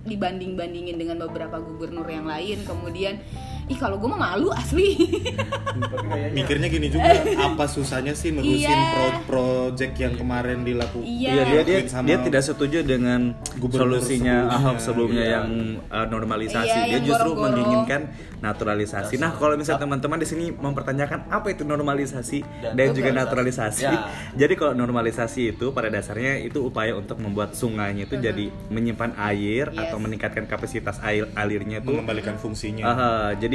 [0.02, 3.22] dibanding bandingin dengan beberapa gubernur yang lain kemudian
[3.64, 4.98] ih kalau gue mah malu asli
[6.36, 8.78] mikirnya gini juga apa susahnya sih nerusin Iya.
[8.92, 11.30] pro- project yang kemarin dilakukan Iya.
[11.32, 13.20] Iya dia dia, sama dia tidak setuju dengan
[13.56, 14.58] gubernur solusinya sebelumnya.
[14.58, 15.32] Ahok sebelumnya Iya.
[15.32, 15.48] yang
[15.88, 16.68] uh, normalisasi.
[16.68, 17.44] Iya, dia yang justru goro-goro.
[17.48, 18.00] menginginkan
[18.38, 19.14] naturalisasi.
[19.16, 23.84] Nah kalau misalnya teman-teman di sini mempertanyakan apa itu normalisasi dan, Dan juga naturalisasi.
[23.84, 24.10] Ya.
[24.40, 29.64] Jadi kalau normalisasi itu pada dasarnya itu upaya untuk membuat sungainya itu jadi menyimpan air
[29.64, 29.78] Yes.
[29.80, 33.51] atau meningkatkan kapasitas air alirnya itu mengembalikan fungsinya Aha, jadi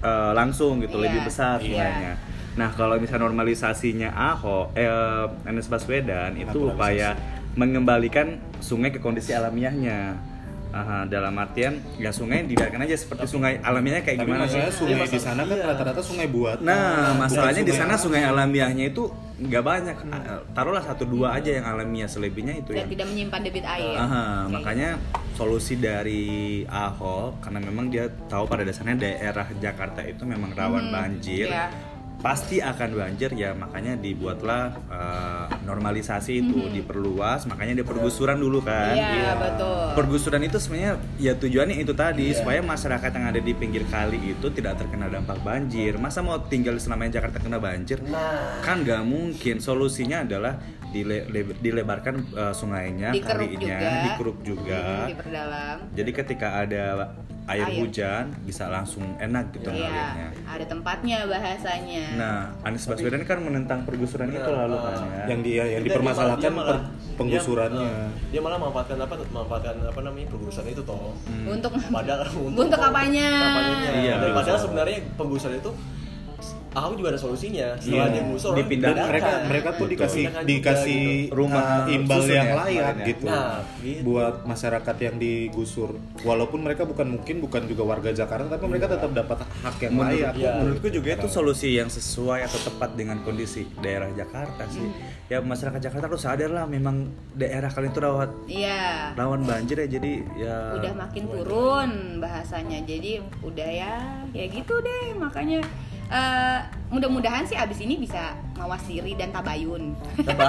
[0.00, 1.66] eh, langsung gitu Iya, lebih besar iya.
[1.68, 2.12] sungainya.
[2.56, 7.14] Nah kalau misalnya normalisasinya Ahok, eh, Anies Baswedan itu upaya
[7.54, 10.29] mengembalikan sungai ke kondisi alamiahnya.
[10.70, 14.62] Aha, dalam artian ya sungai dibiarkan aja seperti sungai alamiahnya kayak tapi gimana sih?
[14.70, 19.62] sungai di sana kan rata-rata sungai buat Nah, masalahnya di sana sungai alamiahnya itu nggak
[19.62, 19.96] banyak.
[20.06, 24.44] Ah, Taruhlah satu dua aja yang alamiah, selebihnya itu yang tidak menyimpan debit air Aha,
[24.44, 24.52] Oke.
[24.52, 24.88] makanya
[25.32, 26.22] solusi dari
[26.64, 31.48] Ahok karena memang dia tahu pada dasarnya daerah Jakarta itu memang rawan Hmm, banjir.
[31.48, 31.66] iya.
[32.20, 38.92] Pasti akan banjir ya makanya dibuatlah eh, normalisasi itu diperluas, makanya dia pergusuran dulu kan.
[38.92, 39.00] Hmm.
[39.00, 43.88] iya betul Pergusuran itu sebenarnya ya tujuannya itu tadi supaya masyarakat yang ada di pinggir
[43.88, 45.96] kali itu tidak terkena dampak banjir.
[45.96, 47.98] Masa mau tinggal selamanya Jakarta kena banjir?
[48.04, 49.56] Nah, Kan nggak mungkin.
[49.58, 50.60] Solusinya adalah
[50.92, 54.02] dile- le- dilebarkan uh, sungainya, Dikeruk kalinya, juga.
[54.04, 54.80] dikeruk juga.
[54.80, 56.84] Hmm, diperdalam Jadi ketika ada
[57.50, 57.76] air, Air.
[57.76, 60.28] hujan bisa langsung enak gitu iya ngalirnya.
[60.46, 65.24] ada tempatnya bahasanya Nah, Anies Baswedan kan menentang pergusuran itu lalu kan ya.
[65.26, 66.86] yang dia yang Dia- dipermasalahkan dia malah- per-
[67.16, 71.10] penggusurannya dia, eh, dia malah memanfaatkan apa memanfaatkan apa namanya penggusuran itu toh
[71.44, 72.22] untuk padahal
[72.62, 73.26] Untuk apanya?
[73.28, 73.90] kampanyenya.
[74.00, 75.70] Iya, padahal sebenarnya penggusuran itu
[76.70, 78.12] Ahok juga ada solusinya setelah Iya.
[78.12, 78.94] dia gusur Dipindahkan.
[78.94, 79.90] dan mereka mereka tuh Betul.
[79.90, 81.34] dikasih Pindahkan juga dikasih gitu.
[81.34, 83.06] Rumah uh, imbal yang ya, layak ya.
[83.06, 83.24] gitu.
[83.26, 84.00] Nah, gitu.
[84.04, 89.10] buat masyarakat yang digusur walaupun mereka bukan mungkin bukan juga warga Jakarta tapi mereka tetap
[89.10, 90.50] dapat hak yang Menurut- layak Iya.
[90.56, 94.86] menurutku juga itu solusi yang sesuai atau tepat dengan kondisi daerah Jakarta sih.
[95.26, 99.88] Ya masyarakat Jakarta harus sadar lah memang daerah kalian itu rawan iya rawan banjir ya
[99.88, 103.94] jadi ya udah makin turun bahasanya jadi udah ya
[104.28, 105.62] ya gitu deh makanya
[106.10, 108.20] eh, mudah-mudahan sih abis ini bisa
[108.54, 109.94] mawas diri dan tabayun.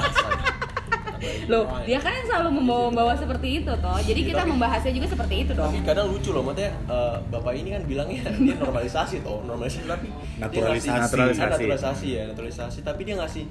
[1.45, 3.97] Loh dia kan selalu membawa-bawa seperti itu toh.
[4.01, 5.69] Jadi kita tapi- membahasnya juga seperti itu dong.
[5.69, 9.85] tapi kadang lucu loh maksudnya eh, bapak ini kan bilangnya dia normalisasi toh normalisasi.
[9.85, 10.89] Tapi dia Naturalisasi.
[10.89, 11.45] ngasih- Naturalisasi.
[11.45, 12.79] Naturalisasi ya naturalisasi.
[12.81, 13.43] Tapi dia ngasih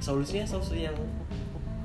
[0.00, 0.96] solusinya solusi yang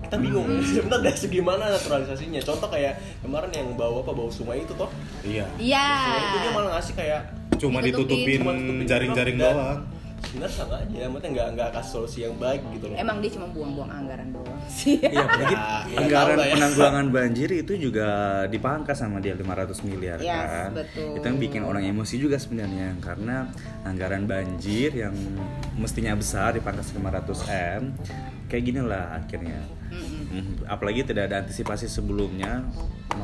[0.05, 0.45] kita bingung.
[0.65, 2.41] Sebentar dari segi mana naturalisasinya?
[2.41, 4.11] Contoh kayak kemarin yang bawa apa?
[4.11, 4.89] Bawa sungai itu toh?
[5.21, 5.45] Iya.
[5.57, 5.87] Iya.
[6.21, 7.21] Itu dia malah ngasih kayak
[7.55, 8.19] cuma Ditutupin.
[8.19, 9.79] ditutupin cuma tutupin jaring-jaring doang
[10.35, 13.47] sebenarnya sama aja maksudnya nggak nggak kasih solusi yang baik gitu loh emang dia cuma
[13.49, 16.47] buang-buang anggaran doang sih Iya, apalagi Ya, ya anggaran ya.
[16.53, 18.07] penanggulangan banjir itu juga
[18.45, 20.69] dipangkas sama dia 500 miliar Yes, kan.
[20.73, 21.15] betul.
[21.15, 23.47] Itu yang bikin orang emosi juga sebenarnya karena
[23.81, 25.15] anggaran banjir yang
[25.75, 27.83] mestinya besar dipangkas 500 M
[28.45, 29.59] kayak gini lah akhirnya.
[29.87, 30.23] Mm-mm.
[30.27, 32.65] Hmm, apalagi tidak ada antisipasi sebelumnya.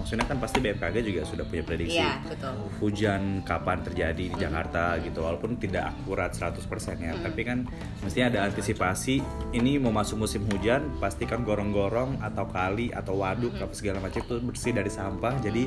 [0.02, 2.58] Maksudnya kan pasti BMKG juga sudah punya prediksi iya betul.
[2.82, 6.58] hujan kapan terjadi di Jakarta gitu walaupun tidak akurat 100%
[6.98, 7.14] ya.
[7.22, 7.70] Tapi kan
[8.02, 9.22] mestinya ada antisipasi
[9.54, 14.36] ini mau masuk musim hujan pastikan gorong-gorong atau kali atau waduk apa segala macam itu
[14.42, 15.38] bersih dari sampah.
[15.40, 15.64] Jadi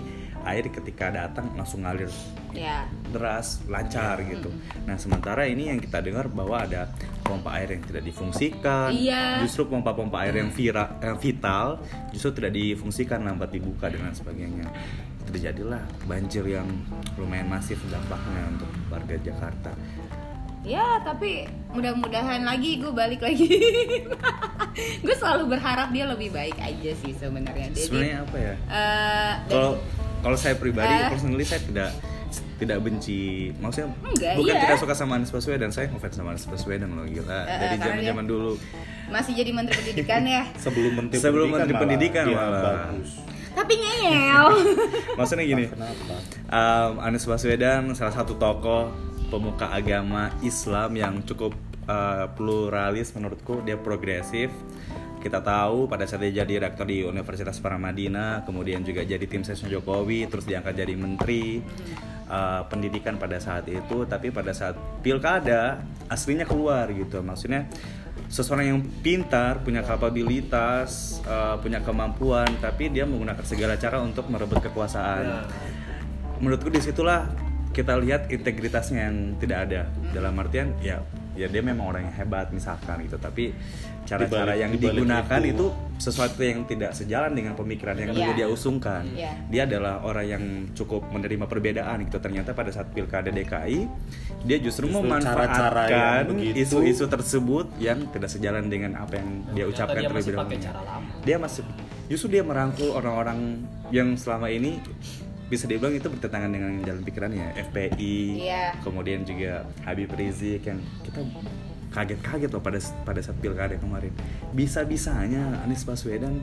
[0.46, 2.08] air ketika datang langsung ngalir.
[2.54, 2.86] Ya.
[3.10, 4.52] Deras lancar gitu.
[4.86, 6.86] Nah sementara ini yang kita dengar bahwa ada
[7.24, 8.94] pompa air yang tidak difungsikan.
[8.94, 9.42] Iya.
[9.42, 11.80] justru pompa-pompa air yang vira, yang vital
[12.14, 14.66] justru tidak difungsikan lambat dibuka dan lain sebagainya.
[15.24, 16.68] Terjadilah banjir yang
[17.18, 19.72] lumayan masif dampaknya untuk warga Jakarta.
[20.64, 21.44] Ya, tapi
[21.76, 23.52] mudah-mudahan lagi gue balik lagi.
[25.04, 27.68] gue selalu berharap dia lebih baik aja sih sebenarnya.
[27.76, 28.54] Sebenarnya apa ya?
[28.64, 29.72] dan- kalau
[30.24, 31.12] kalau saya pribadi Eh.
[31.12, 31.90] personally saya tidak
[32.56, 34.62] tidak benci maksudnya Enggak, bukan iya.
[34.64, 37.84] tidak suka sama Anies Baswedan saya ngefans sama Anies Baswedan loh gila eh, dari karena
[37.84, 38.52] zaman zaman dulu
[39.06, 40.42] masih jadi menteri pendidikan ya.
[40.64, 41.82] sebelum menteri Sebelum Menteri malah.
[41.84, 42.62] Pendidikan Iya, malah.
[42.90, 43.10] bagus
[43.54, 44.46] tapi ngeyel.
[45.20, 46.14] maksudnya gini kenapa
[46.50, 48.90] um, Anies Baswedan salah satu tokoh
[49.30, 51.54] pemuka agama Islam yang cukup
[51.86, 54.50] uh, pluralis menurutku dia progresif
[55.24, 59.64] kita tahu pada saat dia jadi rektor di Universitas Paramadina kemudian juga jadi tim ses
[59.64, 61.64] Jokowi terus diangkat jadi menteri
[62.28, 65.80] uh, pendidikan pada saat itu tapi pada saat pilkada
[66.12, 67.24] aslinya keluar gitu.
[67.24, 67.64] Maksudnya
[68.28, 74.60] seseorang yang pintar punya kapabilitas uh, punya kemampuan tapi dia menggunakan segala cara untuk merebut
[74.60, 75.24] kekuasaan.
[75.24, 75.42] Ya.
[76.34, 77.30] menurutku di situlah
[77.72, 79.82] kita lihat integritasnya yang tidak ada.
[80.12, 81.00] Dalam artian ya
[81.34, 83.50] ya dia memang orang yang hebat misalkan gitu tapi
[84.04, 85.50] cara-cara Dibalik- yang dibalik digunakan itu.
[85.50, 85.66] itu.
[85.94, 88.36] sesuatu yang tidak sejalan dengan pemikiran yang dulu Iya.
[88.36, 89.30] dia usungkan Iya.
[89.46, 93.86] dia adalah orang yang cukup menerima perbedaan gitu ternyata pada saat pilkada DKI
[94.42, 100.34] dia justru, Justru memanfaatkan isu-isu tersebut yang tidak sejalan dengan apa yang dia ucapkan terlebih
[100.34, 100.58] dahulu.
[101.22, 101.62] dia masih
[102.04, 104.82] justru dia merangkul orang-orang yang selama ini
[105.44, 108.64] bisa dibilang itu bertentangan dengan jalan pikirannya FPI Iya.
[108.80, 111.20] kemudian juga Habib Rizik yang kita
[111.90, 114.10] kaget-kaget loh pada pada saat pilkada kemarin.
[114.50, 116.42] Bisa-bisanya Anies Baswedan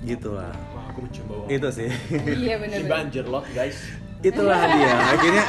[0.00, 1.88] gitu lah Wah, aku mencoba itu sih.
[2.10, 3.76] Iya Si benar banjir lot guys.
[4.20, 4.92] Itulah dia.
[5.16, 5.44] Akhirnya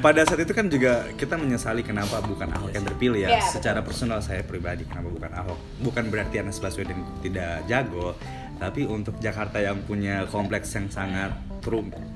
[0.00, 3.28] pada saat itu kan juga kita menyesali kenapa bukan Ahok yang terpilih ya.
[3.28, 3.52] Iya, betul.
[3.60, 5.58] secara personal saya pribadi kenapa bukan Ahok?
[5.84, 8.16] Bukan berarti Anies Baswedan tidak jago
[8.54, 11.34] tapi untuk Jakarta yang punya kompleks yang sangat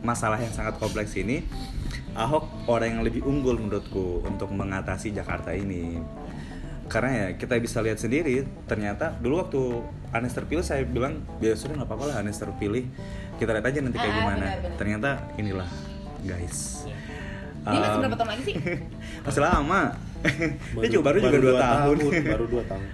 [0.00, 1.40] masalah yang sangat kompleks ini
[2.12, 6.02] Ahok orang yang lebih unggul menurutku untuk mengatasi Jakarta ini.
[6.90, 9.60] Karena ya kita bisa lihat sendiri ternyata dulu waktu
[10.10, 12.90] Anies terpilih saya bilang ya sudah nggak apa-apa lah Anies terpilih.
[13.38, 14.46] Kita lihat aja nanti kayak Ah, gimana.
[14.50, 14.74] benar-benar.
[14.74, 15.08] ternyata
[15.38, 15.70] inilah
[16.24, 16.58] guys.
[17.62, 18.54] Dia masih Um, berapa tahun lagi sih?
[19.28, 19.82] masih lama.
[20.74, 22.84] Dia juga baru juga dua tahun, baru dua tahun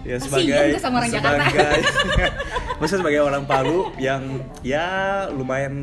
[0.00, 1.44] ya sebagai sama orang Jakarta.
[1.44, 1.80] sebagai
[2.80, 4.22] maksudnya sebagai orang Palu yang
[4.64, 4.86] ya
[5.28, 5.74] lumayan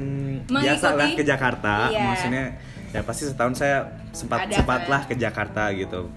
[0.49, 1.93] biasa lah ke Jakarta.
[1.93, 2.03] Iya.
[2.09, 2.45] maksudnya
[2.89, 3.77] ya pasti setahun saya
[4.15, 5.09] sempat Ada, sempatlah kan?
[5.11, 6.09] ke Jakarta gitu.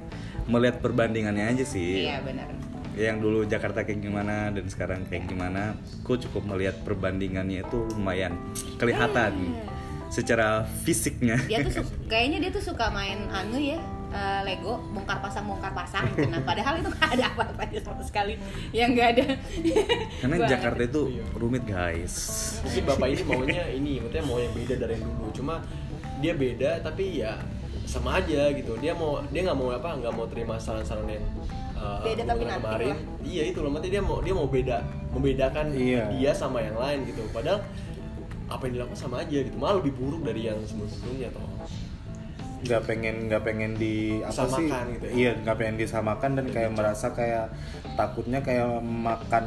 [0.48, 2.08] Melihat perbandingannya aja sih.
[2.08, 2.48] Iya benar.
[2.96, 8.34] Yang dulu Jakarta kayak gimana dan sekarang kayak gimana aku cukup melihat perbandingannya itu lumayan
[8.80, 9.54] kelihatan
[10.10, 11.38] secara fisiknya.
[11.46, 13.78] Dia tuh kayaknya dia tuh suka main anu ya
[14.11, 16.27] eh, Lego bongkar pasang bongkar pasang gitu.
[16.27, 18.35] nah padahal itu nggak ada apa-apa sama sekali
[18.70, 19.25] yang nggak ada
[20.18, 20.90] karena Gua Jakarta ngerti.
[20.90, 21.01] itu
[21.35, 22.14] rumit guys
[22.61, 25.27] Mungkin bapak ini maunya ini, maksudnya mau yang beda dari yang dulu.
[25.33, 25.55] Cuma
[26.18, 27.33] dia beda tapi ya
[27.83, 28.77] sama aja gitu.
[28.77, 31.25] Dia mau dia nggak mau apa nggak mau terima saran-saran yang
[31.75, 32.88] uh, Beda tapi nanti kemarin.
[32.92, 32.99] lah.
[33.25, 34.77] Iya itu loh, maksudnya dia mau dia mau beda
[35.11, 36.03] membedakan Iya.
[36.12, 37.25] dia sama yang lain gitu.
[37.31, 37.64] Padahal
[38.46, 39.57] apa yang dilakukan sama aja gitu.
[39.57, 41.49] Malah lebih buruk dari yang sebelum-sebelumnya toh.
[42.61, 45.12] Nggak pengen nggak pengen di apa sih gitu ya?
[45.16, 47.49] iya nggak pengen disamakan dan kayak merasa kayak
[47.96, 49.46] takutnya kayak makan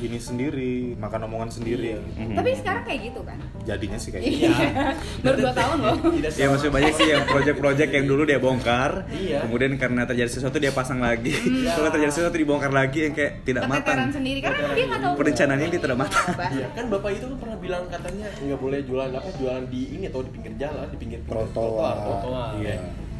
[0.00, 2.34] ini sendiri makan omongan sendiri ya Mhm.
[2.34, 4.46] tapi sekarang kayak gitu kan jadinya sih kayak gitu.
[4.46, 4.56] iya
[5.24, 8.90] baru dua tahun loh Tidak ya maksudnya banyak sih yang project-project yang dulu dia bongkar
[9.10, 9.38] Iya.
[9.42, 11.74] kemudian karena terjadi sesuatu dia pasang lagi Iya.
[11.74, 15.14] kalau terjadi sesuatu dibongkar lagi yang kayak tidak keteteran matang sendiri karena dia nggak tahu
[15.18, 16.26] Perencanaannya dia tidak matang.
[16.30, 16.46] Apa.
[16.48, 20.04] Iya kan bapak itu kan pernah bilang katanya nggak boleh jualan apa jualan di ini
[20.06, 21.96] atau di pinggir jalan di pinggir pinggir Trotoar.
[21.98, 22.50] Trotoar.
[22.60, 22.78] Iya.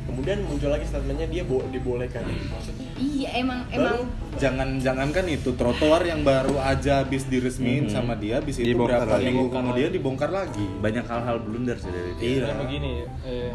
[0.09, 2.25] Kemudian muncul lagi statementnya dia bo dibolehkan.
[2.25, 3.97] Maksudnya iya emang baru emang
[4.35, 7.93] jangan jangan kan itu trotoar yang baru aja habis diresmiin Mhm.
[7.93, 9.27] sama dia habis itu Dibongkar berapa lagi.
[9.29, 12.55] minggu kemudian dibongkar lagi banyak hal-hal blunder sih dari dia Iya.
[12.57, 12.93] Begini,
[13.23, 13.53] eh,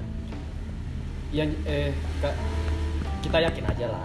[1.31, 1.89] yang eh
[3.23, 4.01] kita yakin aja lah.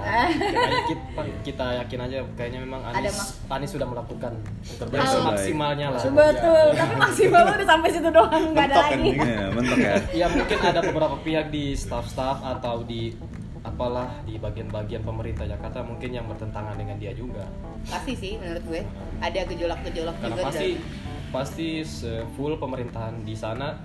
[0.90, 3.10] kita, kita, yakin aja kayaknya memang Ada
[3.50, 4.32] Anies sudah melakukan
[4.94, 6.02] Hal- maksimalnya lah.
[6.06, 9.10] betul tapi maksimal udah sampai situ doang nggak ada lagi ini.
[9.18, 13.10] Iya, mentok ya Ya mungkin ada beberapa pihak di staff-staff atau di
[13.58, 17.44] apalah di bagian-bagian pemerintah Jakarta mungkin yang bertentangan dengan dia juga.
[17.84, 18.82] pasti sih menurut gue
[19.18, 20.86] ada gejolak-gejolak Karena juga pasti dan-
[21.28, 21.68] pasti
[22.32, 23.76] full pemerintahan di sana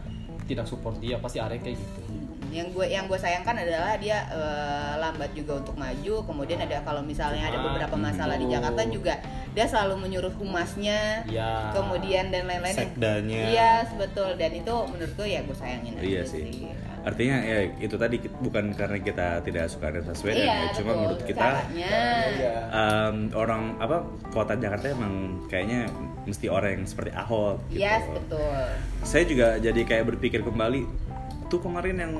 [0.43, 2.01] tidak support dia, pasti ada yang kayak gitu.
[2.53, 7.01] Yang gue yang gue sayangkan adalah dia eh, lambat juga untuk maju kemudian ada kalau
[7.01, 8.45] misalnya ada beberapa masalah di.
[8.45, 9.17] Jakarta juga
[9.49, 11.73] dia selalu menyuruh humasnya Ya.
[11.73, 13.41] kemudian dan lain-lain Sekdanya.
[13.49, 16.69] iya betul dan itu menurut gue ya gue sayangin Iya aja sih.
[17.03, 21.01] Artinya ya itu tadi bukan karena kita tidak suka Anies Baswedan iya ya, cuma betul.
[21.01, 21.91] menurut kita caranya
[22.29, 22.53] Iya.
[22.71, 23.97] em, orang apa
[24.29, 25.13] kota Jakarta emang
[25.45, 25.89] kayaknya
[26.23, 27.81] mesti orang yang seperti Ahok gitu.
[27.81, 28.63] yes betul
[29.01, 30.87] Saya juga jadi kayak berpikir kembali
[31.53, 32.11] tuh kemarin yang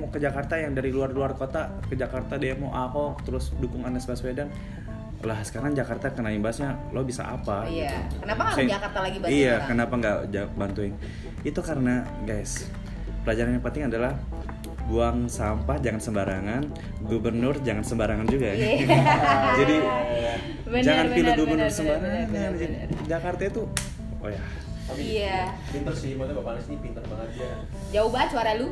[0.00, 4.48] mau ke Jakarta yang dari luar-luar kota ke Jakarta mau Ahok terus dukung Anies Baswedan
[5.20, 7.90] lah sekarang Jakarta kena imbasnya lo bisa apa Iya.
[8.08, 8.24] gitu.
[8.24, 9.68] Kenapa nggak Jakarta lagi bantuin iya orang?
[9.68, 10.16] kenapa nggak
[10.56, 10.92] bantuin
[11.44, 12.64] itu karena guys
[13.28, 14.12] pelajaran yang penting adalah
[14.88, 16.62] buang sampah jangan sembarangan
[17.04, 18.88] gubernur jangan sembarangan juga Iya.
[19.60, 19.76] jadi
[20.64, 22.88] Benar, jangan pilih gubernur benar, sembarangan benar, Jadi, benar.
[23.04, 23.62] Jakarta itu
[24.18, 24.42] oh ya
[24.88, 25.52] Tapi Iya.
[25.68, 27.52] Pinter sih, maksudnya Bapak Anies ini pinter banget ya.
[27.90, 28.68] jauh banget suara lu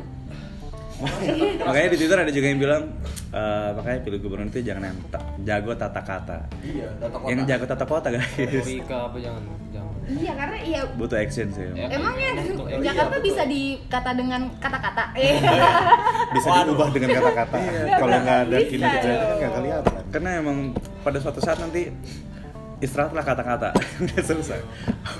[1.61, 2.83] makanya di Twitter ada juga yang bilang
[3.29, 7.29] eh, makanya pilih gubernur itu jangan yang ta- jago tata kata Iya, data kota.
[7.29, 9.93] yang jago tata kota guys Retorika apa jangan jangan.
[10.09, 11.85] iya karena iya butuh action sih Ya.
[11.91, 12.29] Emangnya
[12.65, 13.25] iya, Jakarta betul.
[13.27, 15.03] bisa dikata dengan kata-kata?
[15.13, 15.37] Eh.
[16.33, 16.65] bisa Waduh.
[16.67, 17.57] diubah dengan kata-kata
[17.93, 20.57] kalau nggak ada Bisa kinerjanya kan nggak kelihatan karena emang
[21.05, 21.93] pada suatu saat nanti
[22.77, 23.69] istirahatlah kata-kata
[24.03, 24.59] udah selesai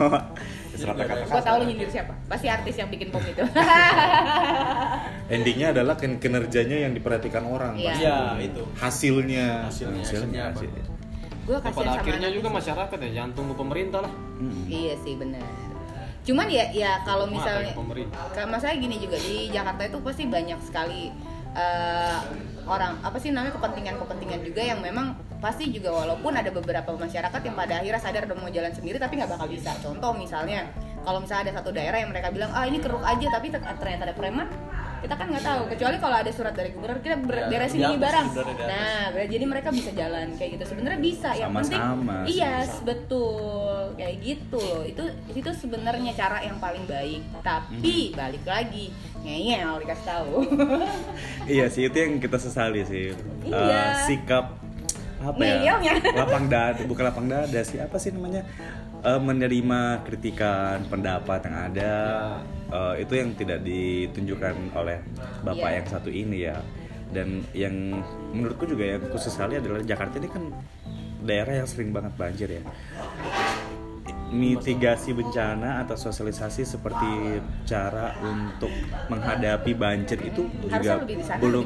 [0.74, 2.14] istirahatlah kata-kata Gua tahu lu nyindir siapa.
[2.28, 3.42] Pasti artis yang bikin pom itu.
[5.30, 7.90] endingnya adalah kin- kinerjanya yang diperhatikan orang Iya.
[7.90, 8.04] pasti.
[8.04, 8.64] Iya, itu.
[8.76, 10.02] hasilnya Hasilnya.
[10.02, 10.60] hasilnya apa?
[10.60, 10.70] sih
[11.44, 12.56] Gua kasihan pada sama akhirnya juga sih.
[12.60, 14.70] masyarakat ya jangan tunggu pemerintah lah Mm.
[14.70, 15.42] Iya sih benar.
[16.22, 17.74] Cuman ya ya kalau misalnya
[18.30, 21.10] kalau saya gini juga di Jakarta itu pasti banyak sekali
[21.58, 22.20] eh,
[22.70, 27.56] orang apa sih namanya kepentingan-kepentingan juga yang memang pasti juga walaupun ada beberapa masyarakat yang
[27.56, 29.74] pada akhirnya sadar udah mau jalan sendiri tapi nggak bakal bisa.
[29.82, 30.70] Contoh misalnya
[31.08, 34.12] kalau misalnya ada satu daerah yang mereka bilang ah ini keruk aja tapi ter- ternyata
[34.12, 34.48] ada preman
[34.98, 37.86] kita kan nggak tahu kecuali kalau ada surat dari gubernur kita ber- Ya, beresin di
[37.86, 38.28] ini barang
[38.64, 40.64] nah jadi mereka bisa jalan kayak gitu.
[40.68, 42.16] Sebenarnya bisa yang penting Sama-sama.
[42.24, 42.34] Sih.
[42.34, 43.76] iya betul.
[43.94, 44.60] Kayak gitu.
[44.60, 47.22] Loh itu itu sebenarnya cara yang paling baik.
[47.40, 50.34] Tapi balik lagi ngeyel dikasih tahu.
[51.48, 53.12] Iya sih itu yang kita sesali sih.
[53.12, 54.04] Eh, Iya.
[54.04, 54.60] sikap
[55.18, 55.82] apa ya?
[56.14, 58.46] Lapang dada bukan lapang dada sih apa sih namanya
[59.06, 61.94] Eh, menerima kritikan pendapat yang ada
[62.68, 65.00] eh, itu yang tidak ditunjukkan oleh
[65.46, 65.78] bapak Iya.
[65.80, 66.58] yang satu ini ya.
[67.08, 68.04] Dan yang
[68.36, 70.44] menurutku juga yang khusus sekali adalah Jakarta ini kan
[71.24, 72.64] daerah yang sering banget banjir ya
[74.28, 78.68] mitigasi bencana atau sosialisasi seperti cara untuk
[79.08, 81.00] menghadapi banjir itu juga
[81.40, 81.66] belum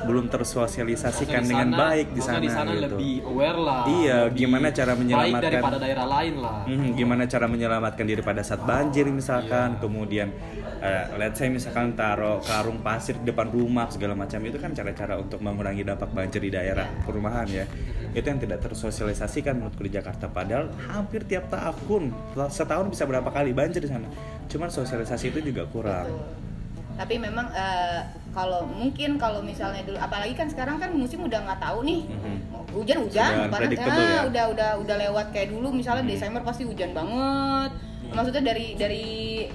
[0.00, 2.96] belum tersosialisasikan dengan baik di sana, di sana gitu.
[2.96, 6.56] lebih aware lah Iya, lebih gimana cara baik menyelamatkan- daripada daerah lain lah.
[6.64, 10.32] Mhm, gimana cara menyelamatkan diri pada saat banjir misalkan, kemudian
[10.80, 15.16] eh, let's say misalkan taruh karung pasir di depan rumah segala macam itu kan cara-cara
[15.16, 17.64] untuk mengurangi dampak banjir di daerah perumahan ya.
[18.10, 22.10] Itu yang tidak tersosialisasikan menurutku di Jakarta padahal hampir tiap tahun
[22.48, 24.08] setahun bisa berapa kali banjir di sana.
[24.48, 26.10] Cuman sosialisasi itu juga kurang.
[26.98, 31.60] Tapi memang eh, kalau mungkin kalau misalnya dulu apalagi kan sekarang kan musim udah nggak
[31.60, 32.36] tahu nih Mhm.
[32.70, 34.20] hujan hujan panas ah, ya.
[34.30, 37.72] udah udah udah lewat kayak dulu misalnya Desember pasti hujan banget
[38.10, 39.06] maksudnya dari dari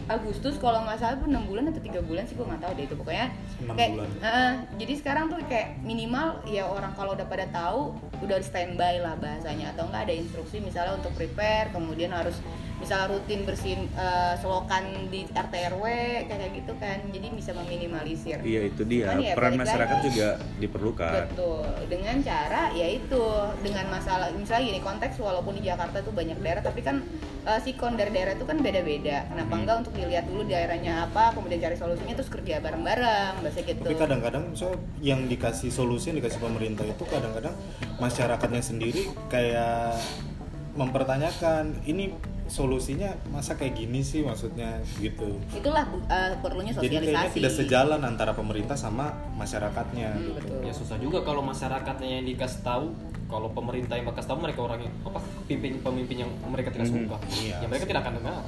[0.06, 2.84] Agustus kalau nggak salah tuh enam bulan atau tiga bulan sih gue nggak tahu deh
[2.84, 3.28] itu pokoknya
[3.58, 4.10] Enam kayak bulan.
[4.20, 9.16] Heeh, jadi sekarang tuh kayak minimal ya orang kalau udah pada tahu udah standby lah
[9.16, 12.38] bahasanya atau enggak ada instruksi misalnya untuk prepare kemudian harus
[12.76, 15.86] misalnya rutin bersihin eh, selokan di RT RW
[16.26, 20.06] kayak gitu kan jadi bisa meminimalisir Iya itu dia Cuman ya peran masyarakat lagi.
[20.06, 20.30] juga
[20.60, 21.12] diperlukan.
[21.26, 23.24] Betul, dengan cara yaitu
[23.62, 27.00] dengan masalah misalnya gini konteks walaupun di Jakarta tuh banyak daerah tapi kan
[27.44, 29.24] eh, sikon dari daerah itu kan beda-beda.
[29.26, 29.62] Kenapa Hmm.
[29.62, 33.86] enggak untuk dilihat dulu daerahnya apa, kemudian cari solusinya terus kerja bareng-bareng, bahasa gitu.
[33.86, 37.54] Tapi kadang-kadang so yang dikasih solusi yang dikasih pemerintah itu kadang-kadang
[37.96, 40.02] masyarakatnya sendiri kayak
[40.74, 42.12] mempertanyakan ini
[42.46, 45.38] solusinya masa kayak gini sih maksudnya gitu.
[45.52, 47.38] Itulah eh, perlunya Jadi kayaknya sosialisasi.
[47.38, 50.32] tidak sejalan antara pemerintah sama masyarakatnya Hmm, gitu.
[50.38, 50.60] betul.
[50.62, 52.94] ya susah juga kalau masyarakatnya yang dikasih tahu
[53.26, 56.96] kalau pemerintah yang kasih tahu mereka orang yang apa pimpin pemimpin yang mereka tidak Mhm.
[57.04, 57.56] suka Iya.
[57.58, 58.44] ya mereka tidak akan dengar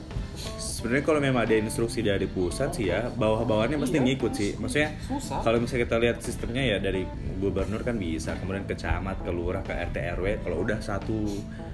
[0.56, 4.06] Sebenarnya kalau memang ada instruksi dari pusat sih ya, bawah-bawahnya pasti Iya.
[4.06, 4.54] ngikut sih.
[4.54, 5.42] Maksudnya Susah.
[5.42, 7.10] kalau misalnya kita lihat sistemnya ya dari
[7.42, 10.38] gubernur kan bisa, kemudian ke camat, ke lurah, ke RT RW.
[10.40, 11.26] Kalau udah satu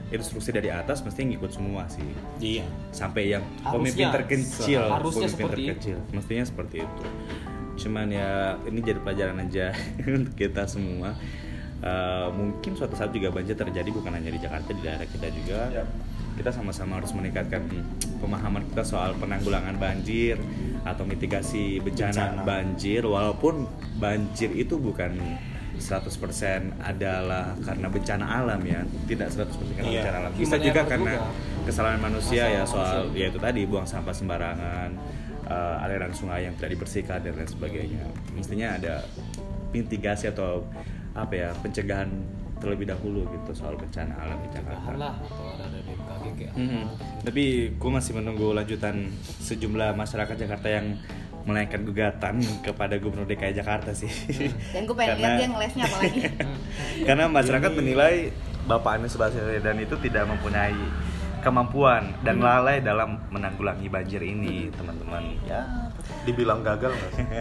[0.09, 2.07] instruksi dari atas mesti ngikut semua sih.
[2.39, 2.63] Iya.
[2.95, 3.75] Sampai yang Harusnya.
[3.75, 7.03] pemimpin terkecil, Harusnya pemimpin seperti terkecil, mestinya seperti itu.
[7.75, 8.29] Cuman ya
[8.63, 9.75] ini jadi pelajaran aja
[10.15, 11.19] untuk kita semua.
[11.83, 15.67] Eh, mungkin suatu saat juga banjir terjadi bukan hanya di Jakarta di daerah kita juga
[15.69, 15.87] Yap.
[16.33, 17.59] kita sama-sama harus meningkatkan
[18.17, 20.39] pemahaman kita soal penanggulangan banjir
[20.81, 22.41] atau mitigasi bencana, Bencana.
[22.41, 23.67] banjir walaupun
[23.99, 25.11] banjir itu bukan
[25.75, 26.07] 100%
[26.79, 29.99] adalah karena bencana alam ya tidak 100% karena Iya.
[29.99, 31.27] bencana alam bisa juga karena juga.
[31.65, 33.19] kesalahan manusia ya Masalah soal manusia.
[33.19, 34.89] ya itu tadi buang sampah sembarangan
[35.45, 39.03] eh, aliran sungai yang tidak dibersihkan dan lain sebagainya mestinya ada
[39.69, 40.63] mitigasi atau
[41.13, 42.09] apa ya pencegahan
[42.57, 44.89] terlebih dahulu gitu soal bencana alam di Jakarta.
[44.93, 46.83] Lah atau ada dari BMKG kayak Mhm.
[47.21, 47.43] Tapi
[47.75, 48.95] gue masih menunggu lanjutan
[49.41, 50.95] sejumlah masyarakat Jakarta yang
[51.43, 54.07] menaikkan gugatan kepada Gubernur DKI Jakarta sih.
[54.73, 56.21] Dan gue pengen lihat dia ngelesnya apa lagi.
[57.07, 58.31] Karena masyarakat menilai
[58.63, 60.79] Bapak Anies Baswedan itu tidak mempunyai
[61.43, 62.47] kemampuan dan Hmm.
[62.47, 65.35] lalai dalam menanggulangi banjir ini, teman-teman.
[65.43, 65.91] Ya,
[66.23, 67.25] Dibilang gagal nggak sih?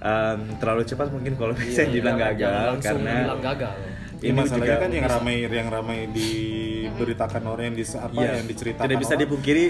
[0.00, 3.76] em, terlalu cepat mungkin kalau bisa dibilang Jangan- gagal jangan langsung karena bilang gagal
[4.20, 8.30] Ini ini masalahnya juga kan yang ramai yang ramai diberitakan orang yang di apa Iya,
[8.36, 9.64] yang diceritakan tidak bisa dipungkiri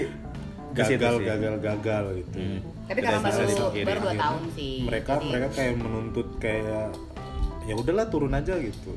[0.71, 1.25] gagal sih.
[1.25, 2.37] gagal gagal gitu.
[2.37, 2.59] Hmm.
[2.83, 4.73] Tapi karena baru baru dua Akhirnya tahun sih.
[4.83, 6.87] Mereka Jadi- mereka kayak menuntut kayak
[7.61, 8.91] ya udahlah turun aja gitu.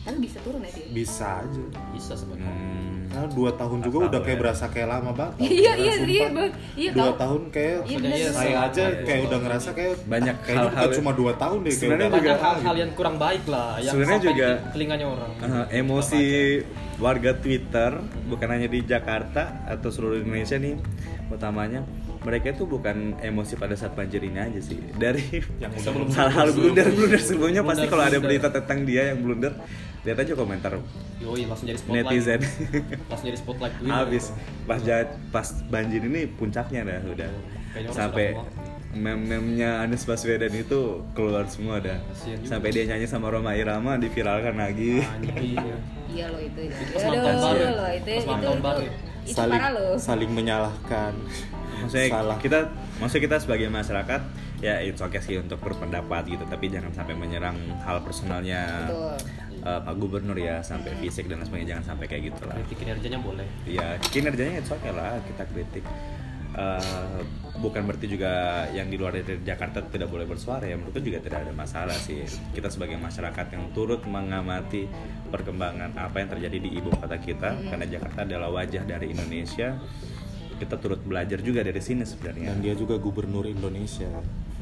[0.00, 0.86] Tapi bisa turun ya dia.
[0.90, 1.62] Bisa aja.
[1.90, 2.88] bisa sebenarnya Hmm.
[3.10, 4.40] Nah, dua tahun juga udah kayak ya.
[4.40, 5.34] berasa kayak lama banget.
[5.50, 6.52] Iya, iya, iya, Bang.
[6.72, 7.14] Iya, Dua tahu.
[7.18, 9.02] tahun kayak Iya, bener, Iya, saya aja Iya.
[9.02, 12.38] kayak udah ngerasa kayak Banyak kayaknya bukan hal-hal- cuma dua tahun deh kayak Sebenarnya juga-
[12.40, 16.24] hal-hal yang kurang baik lah yang Sebenarnya juga- telinganya orang Uh, emosi
[16.96, 17.90] warga Twitter
[18.24, 20.76] bukan hanya di Jakarta atau seluruh Indonesia nih
[21.28, 21.80] utamanya
[22.20, 26.86] mereka itu bukan emosi pada saat banjir ini aja sih dari Yang sebelum- hal-hal blunder
[26.86, 29.50] blunder sebelumnya pasti kalau ada berita tentang dia yang blunder
[30.00, 30.72] lihat aja komentar
[31.18, 32.06] Yoi, langsung jadi spotlight.
[32.08, 32.40] netizen
[33.04, 33.92] Langsung jadi spotlight Twitter.
[33.94, 34.24] habis
[34.64, 37.30] pas jat, pas banjir ini puncaknya dah udah
[37.70, 38.26] Kayaknya sampai
[38.90, 40.80] mem-memnya Anies Baswedan itu
[41.12, 42.48] keluar semua dah Kasian juga.
[42.50, 45.60] sampai dia nyanyi sama Roma Irama diviralkan lagi Anjir.
[46.10, 46.66] Iya loh itu.
[46.66, 47.14] Itu baru
[47.54, 47.70] ya?
[47.70, 48.92] loh itu Pas itu itu, baru ya?
[49.20, 49.94] itu saling loh.
[49.94, 51.12] saling menyalahkan
[51.78, 52.36] maksudnya Salah.
[52.36, 52.58] kita
[52.98, 54.20] maksudnya kita sebagai masyarakat
[54.58, 59.16] ya it's okay sih untuk berpendapat gitu tapi jangan sampai menyerang hal personalnya Betul.
[59.64, 62.76] Eh, Pak Gubernur ya sampai fisik dan lain sebagainya jangan sampai kayak gitu lah Kritik
[62.84, 63.48] kinerjanya boleh.
[63.68, 65.84] ya kinerjanya it's okay lah kita kritik.
[66.50, 67.20] Eh,
[67.62, 71.46] bukan berarti juga yang di luar dari Jakarta tidak boleh bersuara ya menurutku juga tidak
[71.46, 72.26] ada masalah sih.
[72.50, 74.90] Kita sebagai masyarakat yang turut mengamati
[75.30, 79.78] perkembangan apa yang terjadi di ibu kota kita karena Jakarta adalah wajah dari Indonesia
[80.58, 82.52] kita turut belajar juga dari sini sebenarnya.
[82.52, 84.10] Dan dia juga gubernur Indonesia.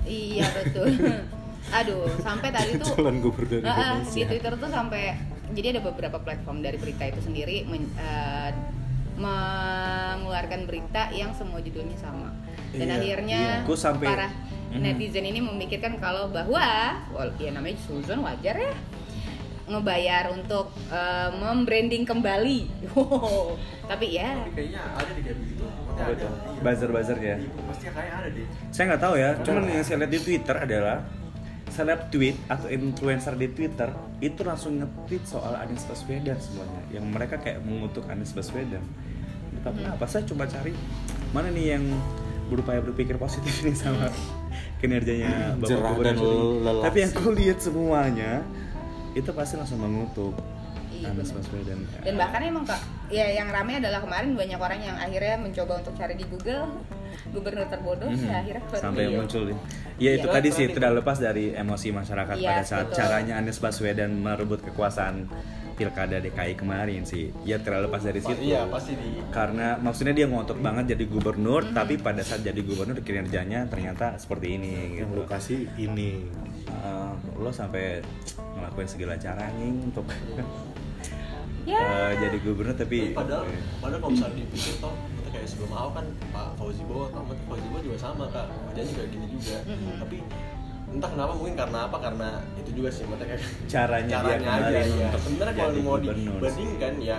[0.04, 0.92] Iya betul.
[1.70, 5.14] Aduh, sampai tadi tuh calon gubernur ah, di Twitter tuh sampai
[5.50, 8.50] jadi ada beberapa platform dari berita itu sendiri men- eh,
[9.18, 12.30] mengeluarkan berita yang semua judulnya sama
[12.70, 13.74] dan Iya, akhirnya iya.
[13.74, 14.28] Sampai- para
[14.68, 14.80] Mhm.
[14.80, 16.60] netizen ini memikirkan kalau bahwa
[17.10, 18.72] wal- ya namanya Susan wajar ya
[19.66, 22.58] ngebayar untuk eh, membranding kembali
[23.90, 25.64] tapi ya Tapi kayaknya ada di kayak begitu.
[25.98, 26.30] Iya.
[26.58, 27.34] Buzzer-buzzernya?
[27.38, 28.46] Iya, Pasti kayak ada deh.
[28.70, 30.96] saya nggak tahu ya cuman yang saya lihat di Twitter adalah
[31.72, 36.82] seleb tweet atau influencer di Twitter itu langsung nge-tweet soal Anies Baswedan semuanya.
[36.90, 38.82] Yang mereka kayak mengutuk Anies Baswedan.
[39.54, 40.72] Entah kenapa saya coba cari
[41.30, 41.84] mana nih yang
[42.48, 44.08] berupaya berpikir positif nih sama
[44.80, 46.64] kinerjanya Bapak Jerah dan Gubernur ini.
[46.64, 46.82] lelah.
[46.88, 48.32] Tapi yang aku lihat semuanya
[49.12, 50.34] itu pasti langsung mengutuk
[50.98, 51.30] Iya, Anies.
[51.30, 55.72] Baswedan dan bahkan emang kak ya yang ramai adalah kemarin banyak orang yang akhirnya mencoba
[55.78, 56.82] untuk cari di Google
[57.28, 58.24] gubernur terbodoh Mhm.
[58.24, 59.18] ya akhirnya sampai beliau.
[59.20, 59.56] muncul ya.
[59.98, 60.34] Ya itu Iya.
[60.34, 62.98] tadi sih tidak lepas dari emosi masyarakat Iya, pada saat betul.
[62.98, 65.26] caranya Anies Baswedan merebut kekuasaan
[65.74, 67.30] pilkada DKI kemarin sih.
[67.42, 68.34] Ya tidak lepas dari situ.
[68.44, 71.72] Iya, pasti di Karena maksudnya dia ngotot banget jadi gubernur, Mhm.
[71.72, 75.16] tapi pada saat jadi gubernur kinerjanya ternyata seperti ini yang gitu.
[75.16, 76.26] lu kasih ini
[76.68, 78.04] Eh, lo sampai
[78.54, 80.04] ngelakuin segala cara nih untuk
[81.68, 81.78] Ya.
[81.78, 83.44] eh, jadi gubernur tapi padahal
[83.78, 87.36] padahal kalau misalnya dipikir toh kita kayak sebelum Ahok kan Pak Fauzi Bowo atau Ahmad
[87.44, 88.46] Fauzi Bowo juga sama kak.
[88.66, 89.56] Wajahnya juga gini juga.
[89.62, 89.92] Mhm.
[90.00, 90.16] tapi
[90.88, 91.96] entah kenapa mungkin karena apa?
[92.00, 95.96] Karena itu juga sih maksudnya kayak caranya, dia caranya aja ya sebenarnya kalau jadi mau
[96.00, 97.18] dibandingkan ya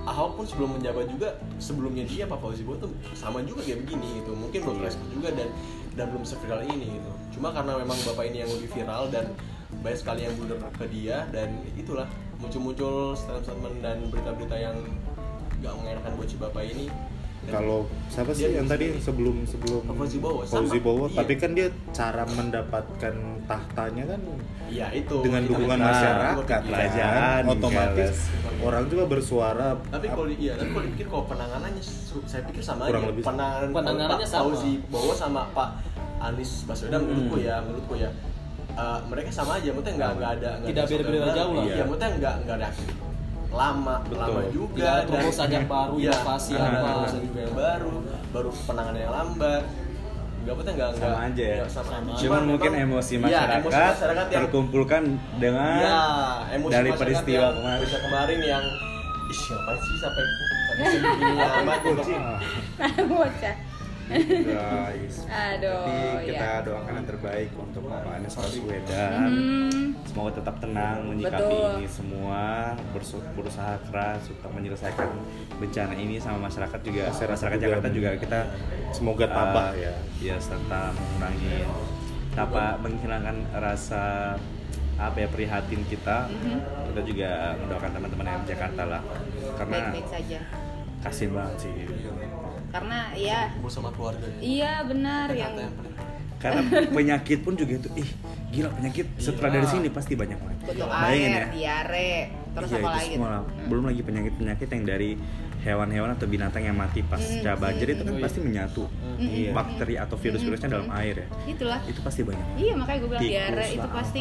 [0.00, 1.28] Ahok pun sebelum menjabat juga
[1.60, 4.32] sebelumnya dia Pak Fauzi Bowo tuh sama juga kayak begini gitu.
[4.32, 4.86] Mungkin belum Iya.
[4.88, 5.48] respon juga dan
[5.94, 7.10] dan belum seviral ini gitu.
[7.36, 9.30] Cuma karena memang bapak ini yang lebih viral dan
[9.78, 12.08] banyak sekali yang blunder ke dia dan itulah
[12.40, 14.76] muncul-muncul statement-statement dan berita-berita yang
[15.58, 16.86] gak mengenakan buat si bapak ini
[17.42, 19.00] kalau siapa sih yang tadi sendiri.
[19.02, 20.44] sebelum sebelum Fauzi Bowo.
[20.44, 21.16] Fauzi Bowo, Iya.
[21.16, 24.20] tapi kan dia cara mendapatkan tahtanya kan
[24.68, 28.12] Iya itu dengan Kita dukungan masyarakat kerajaan, kan, otomatis
[28.60, 31.82] orang juga bersuara tapi kalau iya tapi kalau dipikir kalau penanganannya
[32.28, 33.22] saya pikir sama Kurang aja lebih.
[33.24, 34.42] penanganan Penanganannya Pak sama.
[34.46, 35.68] Fauzi Bowo sama Pak
[36.20, 37.08] Anies Baswedan Hmm.
[37.08, 38.10] menurutku ya menurutku ya
[38.80, 41.60] eh, mereka sama aja maksudnya nggak nggak ada nggak Tidak ada beda-beda sesuatu jauh lah.
[41.60, 41.68] baru.
[41.68, 42.68] iya maksudnya nggak nggak ada
[43.50, 44.18] lama Betul.
[44.22, 46.78] lama juga Tidak ada terobosan yang baru, iya, inovasi ada apa.
[46.80, 47.90] terobosan juga yang baru
[48.30, 49.62] baru penanganan yang lambat
[50.40, 51.64] nggak apa nggak sama nggak- aja ya.
[51.68, 52.12] sama aja.
[52.16, 55.02] Cuman mungkin memang- emosi iya, masyarakat, emosi masyarakat yang terkumpulkan
[55.36, 56.00] dengan Iya,
[56.54, 57.88] emosi dari peristiwa yang- kemarin.
[58.00, 58.64] kemarin yang
[59.26, 60.22] ih ngapain sih sampai
[60.66, 61.80] sampai segini amat
[63.04, 63.54] bocah
[64.10, 65.14] Guys.
[65.30, 66.66] Aduh, Tapi kita ya.
[66.66, 69.30] doakan yang terbaik untuk Bapak Anies Baswedan.
[69.30, 69.94] Hmm.
[70.02, 71.70] Semoga tetap tenang menyikapi Betul.
[71.78, 72.74] ini semua,
[73.38, 75.08] berusaha keras untuk menyelesaikan
[75.62, 77.06] bencana ini sama masyarakat juga.
[77.14, 78.40] Masyarakat juga Jakarta juga kita
[78.90, 81.62] semoga uh, tabah ya ya serta mengurangi
[82.34, 84.34] tanpa menghilangkan rasa
[84.98, 86.26] apa ya prihatin kita.
[86.90, 89.02] Kita juga mendoakan teman-teman yang di Jakarta lah,
[89.54, 90.40] karena saja
[91.00, 91.72] kasihan banget sih.
[92.70, 95.72] Karena ya bersama keluarga iya benar yang yang
[96.40, 98.08] karena penyakit pun juga itu ih
[98.50, 99.06] gila penyakit.
[99.20, 100.56] Setelah dari sini pasti banyak banget.
[100.74, 102.12] Bayangin air diare
[102.50, 103.14] terus Iya, apa itu lagi?
[103.14, 103.42] semua lah.
[103.70, 105.10] belum lagi penyakit penyakit yang dari
[105.60, 108.24] hewan-hewan atau binatang yang mati pas Mm, banjir itu kan mm.
[108.24, 108.84] pasti menyatu
[109.20, 109.52] Iya.
[109.52, 111.26] bakteri atau virus-virusnya dalam air ya.
[111.46, 111.78] Itulah.
[111.84, 112.46] Itu pasti banyak.
[112.56, 114.20] Iya makanya gue bilang Tikus diare itu pasti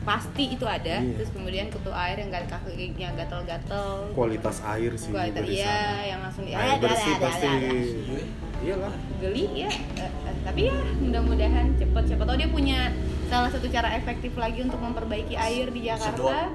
[0.00, 0.96] pasti itu ada.
[0.98, 1.12] Iya.
[1.14, 4.10] Terus kemudian kutu air yang gak kakinya gatel-gatel.
[4.10, 6.02] kualitas air sih Kualitas dari iya sana.
[6.02, 8.20] yang langsung di air bersih ada, pasti ada, ada.
[8.60, 9.70] iyalah geli ya.
[9.70, 12.78] Eh, eh, tapi ya mudah-mudahan cepet siapa tahu dia punya
[13.26, 16.48] salah satu cara efektif lagi untuk memperbaiki air di Jakarta.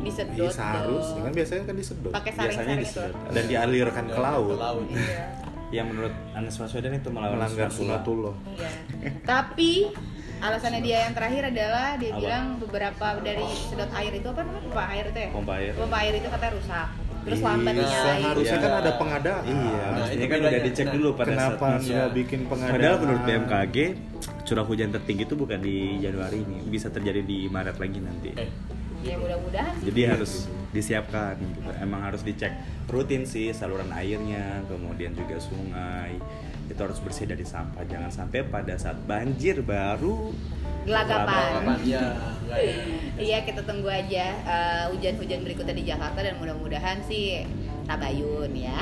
[0.00, 1.24] disedot Iya, seharusnya dong.
[1.24, 4.84] kan biasanya kan disedot pakai Biasanya saring-saring itu dan dialirkan ke laut, Ke laut.
[4.88, 5.24] iya
[5.70, 8.32] Yang menurut Anies Baswedan itu melanggar sunatullah.
[8.50, 8.70] iya
[9.22, 9.92] tapi
[10.40, 12.18] alasannya dia yang terakhir adalah dia Apa?
[12.18, 15.72] bilang beberapa dari sedot air itu apa namanya pompa air itu ya Pompa air.
[15.76, 16.88] pompa air itu katanya rusak
[17.20, 18.64] terus Iya, lambat dinyalain seharusnya Iya.
[18.64, 19.42] kan ada pengadaan.
[19.44, 20.48] Iya, Nah, maksudnya kan bedanya.
[20.48, 22.16] udah dicek Nah, dulu pada Kenapa saat nggak Iya.
[22.16, 22.72] bikin pengadaan?
[22.72, 23.76] Padahal menurut BMKG
[24.42, 28.30] curah hujan tertinggi itu bukan di Januari ini, bisa terjadi di Maret lagi nanti.
[28.34, 28.48] Eh,
[29.02, 30.32] ya mudah-mudahan sih Jadi harus
[30.70, 31.60] disiapkan gitu.
[31.76, 32.52] Emang harus dicek
[32.86, 36.16] rutin sih saluran airnya, kemudian juga sungai.
[36.70, 37.82] Itu harus bersih dari sampah.
[37.84, 40.30] Jangan sampai pada saat banjir baru
[40.80, 41.26] gelagapan
[41.60, 42.00] Kapan ya?
[42.40, 42.74] Enggak ya.
[43.20, 47.44] Iya kita tunggu aja eh, hujan-hujan berikutnya di Jakarta dan mudah-mudahan sih
[47.84, 48.78] tabayun ya.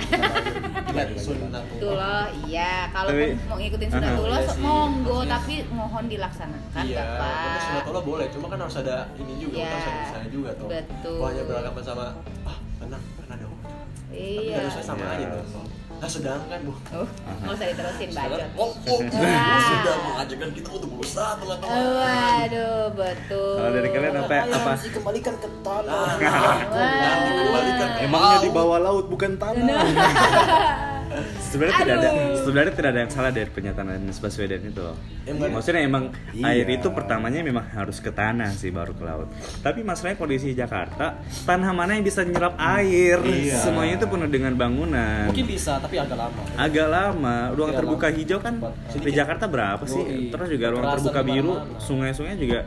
[1.16, 1.62] Sunatullah.
[1.80, 2.86] Tuh loh, iya.
[2.90, 3.10] Kalau
[3.48, 7.32] mau ngikutin sunatullah Iya sih, monggo, maksudnya- tapi mohon dilaksanakan, Iya, Bapak.
[7.32, 10.68] pokoknya sunatullah boleh, cuma kan harus ada ini juga, Iya, harus ada juga tuh.
[10.68, 11.16] betul.
[11.18, 12.04] Wah, hanya beranggapan sama
[12.44, 13.60] ah, tenang, kan ada Allah.
[14.08, 14.56] Tapi Iya.
[14.60, 15.12] harusnya sama Iya.
[15.14, 15.66] aja tuh.
[15.98, 17.06] Nah, sedangkan bu, Uh,
[17.42, 18.38] nggak usah diterusin bacot.
[18.54, 19.00] oh, oh,
[19.70, 21.74] sudah mengajarkan kita untuk berusaha teman-teman.
[21.74, 23.54] Waduh, betul.
[23.58, 24.72] Kalau dari kalian apa apa?
[24.78, 26.06] dikembalikan ke tanah.
[26.22, 26.58] Wah.
[26.70, 29.82] Dan dikembalikan ke Emangnya di bawah laut bukan tanah.
[31.40, 34.96] Sebenarnya tidak ada sebenarnya tidak ada yang salah dari pernyataan Anies Baswedan itu loh.
[35.24, 36.44] Emang- Maksudnya emang Iya.
[36.48, 39.28] air itu pertamanya memang harus ke tanah sih baru ke laut.
[39.58, 43.18] Tapi masalahnya kondisi Jakarta, tanah mana yang bisa nyerap air?
[43.18, 43.58] Iya.
[43.58, 45.26] Semuanya itu penuh dengan bangunan.
[45.26, 46.40] Mungkin bisa, tapi agak lama.
[46.56, 48.16] agak lama ruang Agak terbuka lama.
[48.16, 48.54] hijau kan
[48.94, 50.28] di Jakarta berapa sih Yoi.
[50.28, 52.60] terus juga ruang Terasa terbuka biru sungai-sungai juga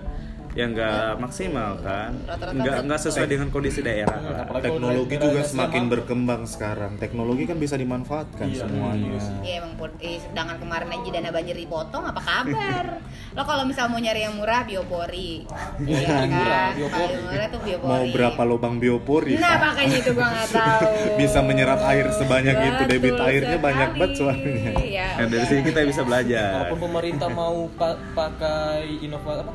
[0.51, 2.11] yang nggak maksimal kan
[2.51, 4.59] nggak nggak sesuai dengan kondisi daerah Hmm, kan.
[4.61, 6.91] Teknologi juga daerah semakin berkembang sekarang.
[6.97, 9.15] Teknologi kan bisa dimanfaatkan Iya, semuanya.
[9.39, 12.85] Iya emang pun- eh, sedangkan kemarin aja dana banjir dipotong apa kabar?
[13.37, 15.47] Lo kalau misal mau nyari yang murah biopori.
[15.81, 16.71] Iya, Iya kan?
[16.75, 17.13] biopori.
[17.23, 17.89] Murah tuh biopori.
[17.89, 19.33] Mau berapa lubang biopori?
[19.37, 20.91] Nah, makanya itu gua nggak tahu.
[21.21, 24.71] Bisa menyerap air sebanyak itu, debit Betul airnya banyak banget soalnya.
[24.77, 29.53] Iya, Nah, dari sini kita bisa belajar Walaupun pemerintah mau pa- pakai inovasi apa?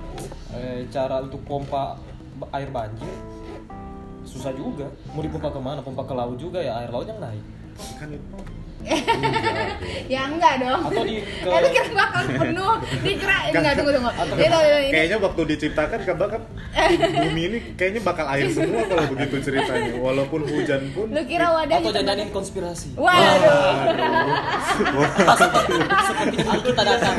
[0.57, 2.01] Eh, cara untuk pompa
[2.53, 3.13] air banjir
[4.27, 4.89] susah juga.
[5.15, 5.81] Mau dipompa ke mana?
[5.81, 7.45] Pompa ke laut juga ya air laut yang naik.
[8.01, 8.37] Kan itu
[10.07, 10.81] ya enggak dong.
[10.87, 12.75] Atau di ke- lu kira bakal penuh?
[13.01, 14.11] Dikira enggak tunggu tunggu.
[14.37, 16.41] Itu ini kayaknya waktu diciptakan kan bakal
[17.19, 19.93] bumi ini kayaknya bakal air semua kalau begitu ceritanya.
[19.97, 22.89] Walaupun hujan pun lu kira wadah Atau di tempat- jangan konspirasi.
[22.95, 23.75] Waduh.
[26.07, 27.15] Seperti kita datang.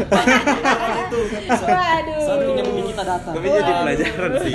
[1.60, 2.20] Waduh.
[2.20, 3.34] Sepertinya bumi kita datang.
[3.34, 4.54] tapi jadi pelajaran sih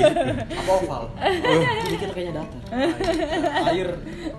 [0.55, 1.03] Apa oval?
[1.13, 2.61] Bumi kita kayaknya datar.
[3.69, 3.89] Air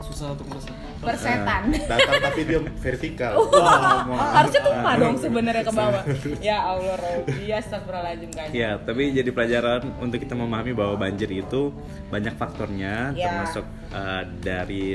[0.01, 0.75] susah untuk meresap.
[1.03, 1.61] Persetan.
[1.91, 3.31] datang tapi dia vertikal.
[3.37, 6.03] Wah, Wah, harusnya tumpah dong sebenarnya ke bawah.
[6.43, 8.47] Ya Allah, Robi, astagfirullahaladzim kan.
[8.51, 11.71] ya tapi jadi pelajaran untuk kita memahami bahwa banjir itu
[12.07, 13.27] banyak faktornya Ya.
[13.29, 14.85] termasuk eh, dari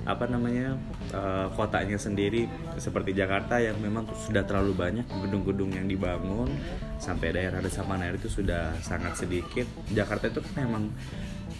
[0.00, 0.80] apa namanya
[1.12, 6.48] eh, kotanya sendiri seperti Jakarta yang memang sudah terlalu banyak gedung-gedung yang dibangun
[6.96, 10.88] sampai daerah resapan air itu sudah sangat sedikit Jakarta itu kan memang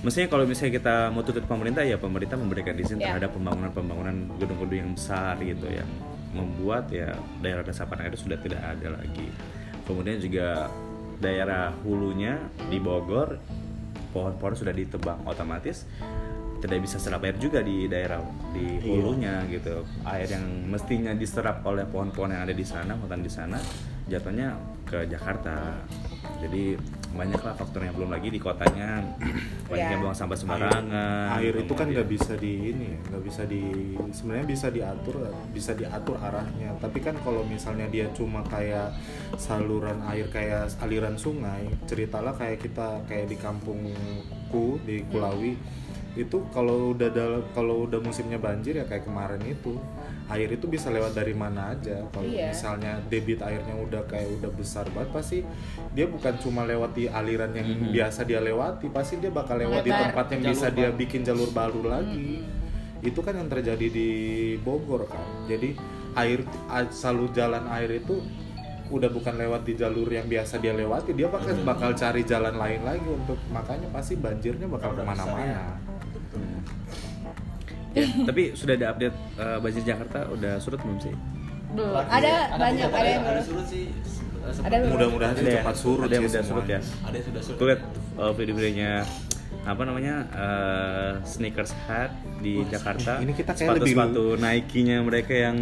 [0.00, 3.12] mestinya kalau misalnya kita mau tuntut pemerintah ya pemerintah memberikan izin Ya.
[3.12, 5.88] terhadap pembangunan-pembangunan gedung-gedung yang besar gitu yang
[6.32, 7.10] membuat ya
[7.42, 9.28] daerah resapan air itu sudah tidak ada lagi.
[9.84, 10.70] Kemudian juga
[11.20, 12.38] daerah hulunya
[12.70, 13.36] di Bogor
[14.14, 15.84] pohon-pohon sudah ditebang otomatis
[16.60, 18.20] tidak bisa serap air juga di daerah
[18.52, 19.84] di hulunya gitu.
[20.04, 23.56] Air yang mestinya diserap oleh pohon-pohon yang ada di sana hutan di sana
[24.06, 25.80] jatuhnya ke Jakarta.
[26.40, 26.76] Jadi
[27.10, 29.02] banyaklah faktor yang belum lagi di kotanya.
[29.70, 29.94] Banyak Ya.
[29.94, 33.62] yang buang sampah sembarangan air itu kan nggak bisa di ini ya, nggak bisa di
[34.10, 35.14] sebenarnya bisa diatur
[35.50, 36.74] bisa diatur arahnya.
[36.82, 38.90] Tapi kan kalau misalnya dia cuma kayak
[39.38, 45.54] saluran air kayak aliran sungai ceritalah kayak kita kayak di kampungku di Kulawi
[46.18, 47.08] itu kalau udah
[47.54, 49.78] kalau udah musimnya banjir ya kayak kemarin itu
[50.30, 52.00] air itu bisa lewat dari mana aja.
[52.08, 52.48] Kalau Iya.
[52.48, 55.38] misalnya debit airnya udah kayak udah besar banget pasti
[55.90, 57.90] dia bukan cuma lewat di aliran yang Mhm.
[57.90, 60.98] biasa dia lewati pasti dia bakal lewat di tempat yang Jalur bisa dia baru.
[60.98, 62.46] bikin jalur baru lagi.
[63.00, 64.08] Itu kan yang terjadi di
[64.56, 65.24] Bogor kan?
[65.46, 65.72] Jadi
[66.12, 66.44] air
[66.90, 68.18] salur jalan air itu
[68.88, 72.82] udah bukan lewat di jalur yang biasa dia lewati dia bakal bakal cari jalan lain
[72.82, 75.78] lagi untuk makanya pasti banjirnya bakal ke mana-mana
[77.90, 81.14] Ya, tapi sudah ada update eh, banjir Jakarta udah surut belum sih?
[81.70, 81.94] Belum.
[81.96, 82.06] Ada
[82.48, 83.44] Ada banyak ada yang belum.
[83.44, 83.84] surut sih.
[84.40, 85.54] eh, Ada mudah-mudahan sih ya?
[85.58, 86.80] cepat surut Ada yang sih udah surut ya?
[87.00, 87.58] Ada yang sudah surut.
[87.58, 87.82] Tuh lihat
[88.16, 88.92] uh, video-videonya
[89.60, 95.32] apa namanya uh, sneakers hat di Wah, Jakarta ini kita kayak lebih- sepatu-sepatu Nike-nya mereka
[95.36, 95.56] yang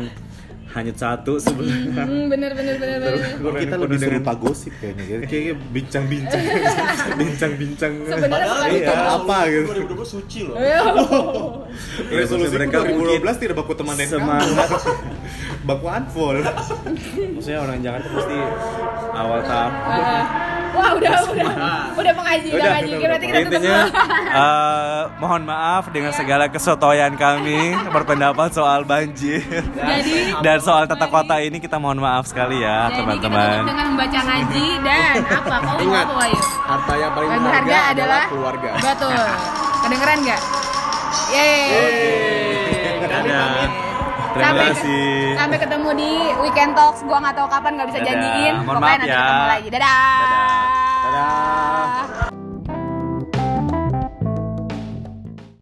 [0.68, 2.04] hanyut satu sebelumnya.
[2.04, 3.14] Hmm, bener bener bener bener.
[3.40, 5.04] Kalau kita lebih serupa gosip kayaknya.
[5.08, 6.42] Jadi kayaknya bincang-bincang,
[7.20, 7.92] bincang-bincang.
[8.04, 9.66] Sebenarnya Iya, apa gitu.
[9.88, 10.56] 2020 suci loh.
[12.12, 14.70] Resolusi mereka mereka mungkin 2012 tidak baku teman dan semangat.
[15.64, 16.44] baku unfollow.
[17.34, 18.36] Maksudnya orang Jakarta pasti
[19.12, 19.72] awal tahun.
[20.68, 20.76] Ah.
[20.76, 21.50] Wah udah udah
[21.96, 22.92] udah mengaji udah mengaji.
[22.98, 24.00] Berarti kita tutup intinya dulu.
[24.44, 27.58] eh, mohon maaf dengan segala kesotoyan kami
[27.88, 29.40] berpendapat soal banjir
[29.72, 33.64] Jadi dan soal tata kota ini kita mohon maaf sekali ya kita teman-teman.
[33.64, 35.56] dengan membaca ngaji dan apa?
[35.58, 36.40] Kau mau Ingat, apa Wahyu?
[36.68, 38.70] harta yang paling berharga berharga adalah keluarga.
[38.78, 39.24] Betul.
[39.78, 40.40] Kedengeran nggak?
[41.32, 43.08] Yeay.
[43.08, 43.87] Dadah.
[44.38, 45.34] Terima Sampai, kasih.
[45.34, 47.00] sampai ketemu di weekend talks.
[47.02, 48.08] Gua nggak tahu kapan nggak bisa Dadah.
[48.08, 48.54] janjiin.
[48.54, 49.18] Mohon Pokoknya maaf nanti ya.
[49.20, 49.68] ketemu lagi.
[49.68, 49.98] Dadah.
[50.14, 50.56] Dadah.
[51.04, 51.87] Dadah.